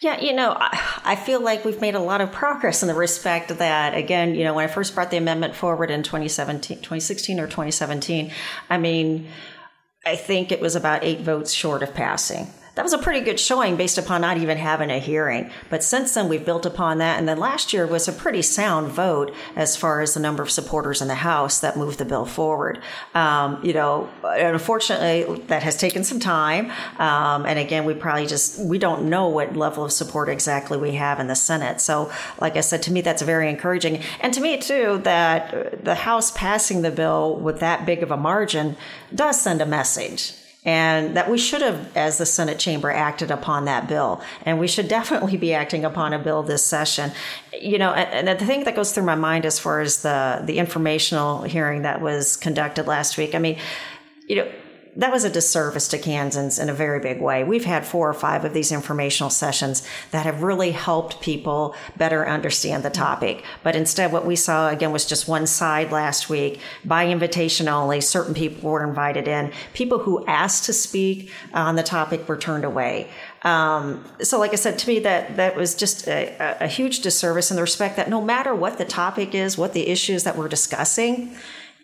Yeah, 0.00 0.20
you 0.20 0.34
know, 0.34 0.54
I, 0.58 1.16
feel 1.16 1.40
like 1.40 1.64
we've 1.64 1.80
made 1.80 1.94
a 1.94 2.00
lot 2.00 2.20
of 2.20 2.30
progress 2.30 2.82
in 2.82 2.88
the 2.88 2.94
respect 2.94 3.48
that, 3.48 3.96
again, 3.96 4.34
you 4.34 4.44
know, 4.44 4.52
when 4.52 4.64
I 4.64 4.68
first 4.68 4.94
brought 4.94 5.10
the 5.10 5.16
amendment 5.16 5.54
forward 5.54 5.90
in 5.90 6.02
2017, 6.02 6.78
2016 6.78 7.40
or 7.40 7.46
2017, 7.46 8.30
I 8.68 8.76
mean, 8.76 9.28
I 10.04 10.16
think 10.16 10.52
it 10.52 10.60
was 10.60 10.76
about 10.76 11.02
eight 11.02 11.20
votes 11.20 11.50
short 11.50 11.82
of 11.82 11.94
passing 11.94 12.48
that 12.76 12.82
was 12.82 12.92
a 12.92 12.98
pretty 12.98 13.22
good 13.22 13.40
showing 13.40 13.76
based 13.76 13.96
upon 13.96 14.20
not 14.20 14.36
even 14.36 14.58
having 14.58 14.90
a 14.90 14.98
hearing. 14.98 15.50
But 15.70 15.82
since 15.82 16.12
then, 16.12 16.28
we've 16.28 16.44
built 16.44 16.66
upon 16.66 16.98
that. 16.98 17.18
And 17.18 17.26
then 17.26 17.38
last 17.38 17.72
year 17.72 17.86
was 17.86 18.06
a 18.06 18.12
pretty 18.12 18.42
sound 18.42 18.88
vote 18.88 19.34
as 19.56 19.78
far 19.78 20.02
as 20.02 20.12
the 20.12 20.20
number 20.20 20.42
of 20.42 20.50
supporters 20.50 21.00
in 21.00 21.08
the 21.08 21.14
House 21.14 21.60
that 21.60 21.78
moved 21.78 21.98
the 21.98 22.04
bill 22.04 22.26
forward. 22.26 22.78
Um, 23.14 23.64
you 23.64 23.72
know, 23.72 24.10
unfortunately, 24.22 25.42
that 25.46 25.62
has 25.62 25.78
taken 25.78 26.04
some 26.04 26.20
time. 26.20 26.70
Um, 26.98 27.46
and 27.46 27.58
again, 27.58 27.86
we 27.86 27.94
probably 27.94 28.26
just, 28.26 28.60
we 28.60 28.78
don't 28.78 29.08
know 29.08 29.26
what 29.28 29.56
level 29.56 29.82
of 29.82 29.90
support 29.90 30.28
exactly 30.28 30.76
we 30.76 30.92
have 30.96 31.18
in 31.18 31.28
the 31.28 31.34
Senate. 31.34 31.80
So, 31.80 32.12
like 32.42 32.58
I 32.58 32.60
said, 32.60 32.82
to 32.82 32.92
me, 32.92 33.00
that's 33.00 33.22
very 33.22 33.48
encouraging. 33.48 34.02
And 34.20 34.34
to 34.34 34.40
me, 34.42 34.58
too, 34.58 35.00
that 35.04 35.82
the 35.82 35.94
House 35.94 36.30
passing 36.30 36.82
the 36.82 36.90
bill 36.90 37.36
with 37.36 37.60
that 37.60 37.86
big 37.86 38.02
of 38.02 38.10
a 38.10 38.18
margin 38.18 38.76
does 39.14 39.40
send 39.40 39.62
a 39.62 39.66
message 39.66 40.34
and 40.66 41.16
that 41.16 41.30
we 41.30 41.38
should 41.38 41.62
have, 41.62 41.96
as 41.96 42.18
the 42.18 42.26
Senate 42.26 42.58
chamber, 42.58 42.90
acted 42.90 43.30
upon 43.30 43.64
that 43.64 43.88
bill. 43.88 44.20
And 44.44 44.58
we 44.58 44.66
should 44.66 44.88
definitely 44.98 45.38
be 45.38 45.54
acting 45.54 45.84
upon 45.84 46.12
a 46.12 46.18
bill 46.18 46.42
this 46.42 46.64
session. 46.64 47.12
You 47.58 47.78
know, 47.78 47.94
and, 47.94 48.28
and 48.28 48.40
the 48.40 48.44
thing 48.44 48.64
that 48.64 48.76
goes 48.76 48.92
through 48.92 49.04
my 49.04 49.14
mind 49.14 49.46
as 49.46 49.58
far 49.58 49.80
as 49.80 50.02
the 50.02 50.42
the 50.44 50.58
informational 50.58 51.42
hearing 51.44 51.82
that 51.82 52.02
was 52.02 52.36
conducted 52.36 52.86
last 52.86 53.16
week, 53.16 53.34
I 53.34 53.38
mean, 53.38 53.58
you 54.26 54.36
know 54.36 54.52
that 54.96 55.12
was 55.12 55.24
a 55.24 55.30
disservice 55.30 55.88
to 55.88 55.98
Kansans 55.98 56.58
in 56.58 56.70
a 56.70 56.74
very 56.74 57.00
big 57.00 57.20
way. 57.20 57.44
We've 57.44 57.66
had 57.66 57.86
four 57.86 58.08
or 58.08 58.14
five 58.14 58.44
of 58.44 58.54
these 58.54 58.72
informational 58.72 59.28
sessions 59.28 59.86
that 60.10 60.24
have 60.24 60.42
really 60.42 60.70
helped 60.72 61.20
people 61.20 61.74
better 61.96 62.26
understand 62.26 62.82
the 62.82 62.90
topic. 62.90 63.44
But 63.62 63.76
instead, 63.76 64.10
what 64.10 64.24
we 64.24 64.36
saw 64.36 64.70
again 64.70 64.92
was 64.92 65.04
just 65.04 65.28
one 65.28 65.46
side 65.46 65.92
last 65.92 66.30
week 66.30 66.60
by 66.84 67.08
invitation 67.08 67.68
only. 67.68 68.00
Certain 68.00 68.32
people 68.32 68.70
were 68.70 68.86
invited 68.86 69.28
in. 69.28 69.52
People 69.74 69.98
who 69.98 70.24
asked 70.26 70.64
to 70.64 70.72
speak 70.72 71.30
on 71.52 71.76
the 71.76 71.82
topic 71.82 72.26
were 72.26 72.38
turned 72.38 72.64
away. 72.64 73.08
Um, 73.42 74.04
so, 74.22 74.38
like 74.38 74.52
I 74.52 74.56
said, 74.56 74.78
to 74.78 74.88
me, 74.88 74.98
that 75.00 75.36
that 75.36 75.56
was 75.56 75.74
just 75.74 76.08
a, 76.08 76.64
a 76.64 76.66
huge 76.66 77.00
disservice 77.00 77.50
in 77.50 77.56
the 77.56 77.62
respect 77.62 77.96
that 77.96 78.08
no 78.08 78.20
matter 78.20 78.54
what 78.54 78.78
the 78.78 78.84
topic 78.84 79.34
is, 79.34 79.58
what 79.58 79.74
the 79.74 79.88
issues 79.88 80.24
that 80.24 80.36
we're 80.36 80.48
discussing, 80.48 81.36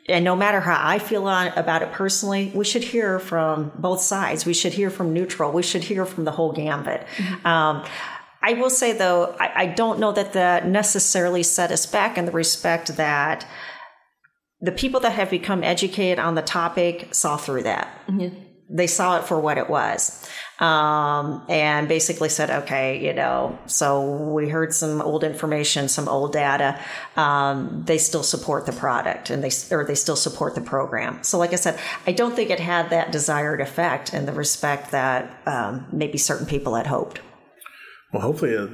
and 0.08 0.24
no 0.24 0.34
matter 0.34 0.60
how 0.60 0.78
I 0.80 0.98
feel 0.98 1.26
on, 1.26 1.48
about 1.48 1.82
it 1.82 1.92
personally, 1.92 2.50
we 2.54 2.64
should 2.64 2.82
hear 2.82 3.18
from 3.18 3.70
both 3.76 4.00
sides. 4.00 4.44
We 4.44 4.54
should 4.54 4.72
hear 4.72 4.90
from 4.90 5.12
neutral. 5.12 5.52
We 5.52 5.62
should 5.62 5.84
hear 5.84 6.04
from 6.04 6.24
the 6.24 6.32
whole 6.32 6.52
gambit. 6.52 7.06
Mm-hmm. 7.16 7.46
Um, 7.46 7.84
I 8.42 8.54
will 8.54 8.70
say 8.70 8.92
though, 8.92 9.36
I, 9.38 9.62
I, 9.62 9.66
don't 9.66 10.00
know 10.00 10.10
that 10.10 10.32
that 10.32 10.66
necessarily 10.66 11.44
set 11.44 11.70
us 11.70 11.86
back 11.86 12.18
in 12.18 12.26
the 12.26 12.32
respect 12.32 12.96
that 12.96 13.46
the 14.60 14.72
people 14.72 14.98
that 15.00 15.12
have 15.12 15.30
become 15.30 15.62
educated 15.62 16.18
on 16.18 16.34
the 16.34 16.42
topic 16.42 17.14
saw 17.14 17.36
through 17.36 17.62
that. 17.62 17.88
Mm-hmm. 18.08 18.36
They 18.74 18.88
saw 18.88 19.18
it 19.18 19.24
for 19.24 19.38
what 19.38 19.58
it 19.58 19.70
was 19.70 20.28
um, 20.62 21.42
and 21.48 21.88
basically 21.88 22.28
said, 22.28 22.48
okay, 22.48 23.04
you 23.04 23.12
know, 23.12 23.58
so 23.66 24.00
we 24.32 24.48
heard 24.48 24.72
some 24.72 25.02
old 25.02 25.24
information, 25.24 25.88
some 25.88 26.08
old 26.08 26.32
data. 26.32 26.78
Um, 27.16 27.82
they 27.84 27.98
still 27.98 28.22
support 28.22 28.66
the 28.66 28.72
product 28.72 29.28
and 29.30 29.42
they, 29.42 29.50
or 29.74 29.84
they 29.84 29.96
still 29.96 30.14
support 30.14 30.54
the 30.54 30.60
program. 30.60 31.20
So, 31.24 31.36
like 31.36 31.52
I 31.52 31.56
said, 31.56 31.80
I 32.06 32.12
don't 32.12 32.36
think 32.36 32.50
it 32.50 32.60
had 32.60 32.90
that 32.90 33.10
desired 33.10 33.60
effect 33.60 34.14
in 34.14 34.24
the 34.24 34.32
respect 34.32 34.92
that 34.92 35.36
um, 35.46 35.86
maybe 35.90 36.16
certain 36.16 36.46
people 36.46 36.76
had 36.76 36.86
hoped. 36.86 37.20
Well, 38.12 38.22
hopefully 38.22 38.52
it 38.52 38.70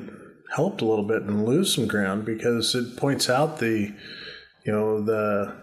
helped 0.54 0.82
a 0.82 0.84
little 0.84 1.06
bit 1.06 1.22
and 1.22 1.46
lose 1.46 1.74
some 1.74 1.86
ground 1.86 2.26
because 2.26 2.74
it 2.74 2.98
points 2.98 3.30
out 3.30 3.60
the, 3.60 3.94
you 4.66 4.72
know, 4.72 5.02
the 5.02 5.56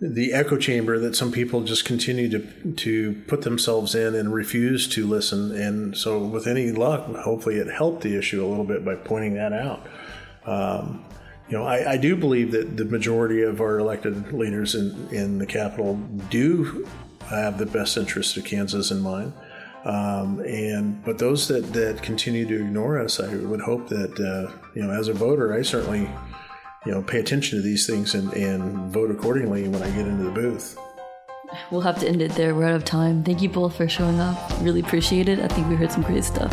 the 0.00 0.32
echo 0.32 0.56
chamber 0.56 0.98
that 0.98 1.14
some 1.14 1.30
people 1.30 1.62
just 1.62 1.84
continue 1.84 2.28
to 2.28 2.72
to 2.72 3.22
put 3.26 3.42
themselves 3.42 3.94
in 3.94 4.14
and 4.14 4.32
refuse 4.32 4.88
to 4.88 5.06
listen. 5.06 5.52
And 5.52 5.96
so, 5.96 6.18
with 6.18 6.46
any 6.46 6.72
luck, 6.72 7.06
hopefully, 7.16 7.56
it 7.56 7.68
helped 7.68 8.02
the 8.02 8.16
issue 8.16 8.44
a 8.44 8.48
little 8.48 8.64
bit 8.64 8.84
by 8.84 8.96
pointing 8.96 9.34
that 9.34 9.52
out. 9.52 9.86
Um, 10.46 11.04
you 11.48 11.58
know, 11.58 11.64
I, 11.64 11.92
I, 11.92 11.96
do 11.96 12.16
believe 12.16 12.52
that 12.52 12.76
the 12.76 12.84
majority 12.84 13.42
of 13.42 13.60
our 13.60 13.78
elected 13.78 14.32
leaders 14.32 14.74
in, 14.74 15.08
in 15.10 15.38
the 15.38 15.46
Capitol 15.46 15.96
do 16.30 16.86
have 17.26 17.58
the 17.58 17.66
best 17.66 17.96
interest 17.96 18.36
of 18.36 18.44
Kansas 18.44 18.90
in 18.90 19.00
mind. 19.00 19.32
Um, 19.84 20.40
and 20.40 21.02
but 21.04 21.18
those 21.18 21.48
that, 21.48 21.72
that 21.74 22.02
continue 22.02 22.46
to 22.46 22.54
ignore 22.56 22.98
us, 22.98 23.20
I 23.20 23.34
would 23.36 23.60
hope 23.60 23.88
that 23.88 24.18
uh, 24.18 24.52
you 24.74 24.82
know, 24.82 24.90
as 24.90 25.08
a 25.08 25.12
voter, 25.12 25.52
I 25.52 25.62
certainly 25.62 26.10
you 26.86 26.92
know, 26.92 27.02
pay 27.02 27.20
attention 27.20 27.58
to 27.58 27.62
these 27.62 27.86
things 27.86 28.14
and, 28.14 28.32
and 28.34 28.92
vote 28.92 29.10
accordingly 29.10 29.68
when 29.68 29.82
I 29.82 29.90
get 29.90 30.06
into 30.06 30.24
the 30.24 30.30
booth. 30.30 30.78
We'll 31.70 31.82
have 31.82 32.00
to 32.00 32.08
end 32.08 32.20
it 32.20 32.32
there. 32.32 32.54
We're 32.54 32.64
out 32.64 32.74
of 32.74 32.84
time. 32.84 33.22
Thank 33.22 33.42
you 33.42 33.48
both 33.48 33.76
for 33.76 33.88
showing 33.88 34.18
up. 34.18 34.36
Really 34.60 34.80
appreciate 34.80 35.28
it. 35.28 35.38
I 35.38 35.48
think 35.48 35.68
we 35.68 35.76
heard 35.76 35.92
some 35.92 36.02
great 36.02 36.24
stuff. 36.24 36.52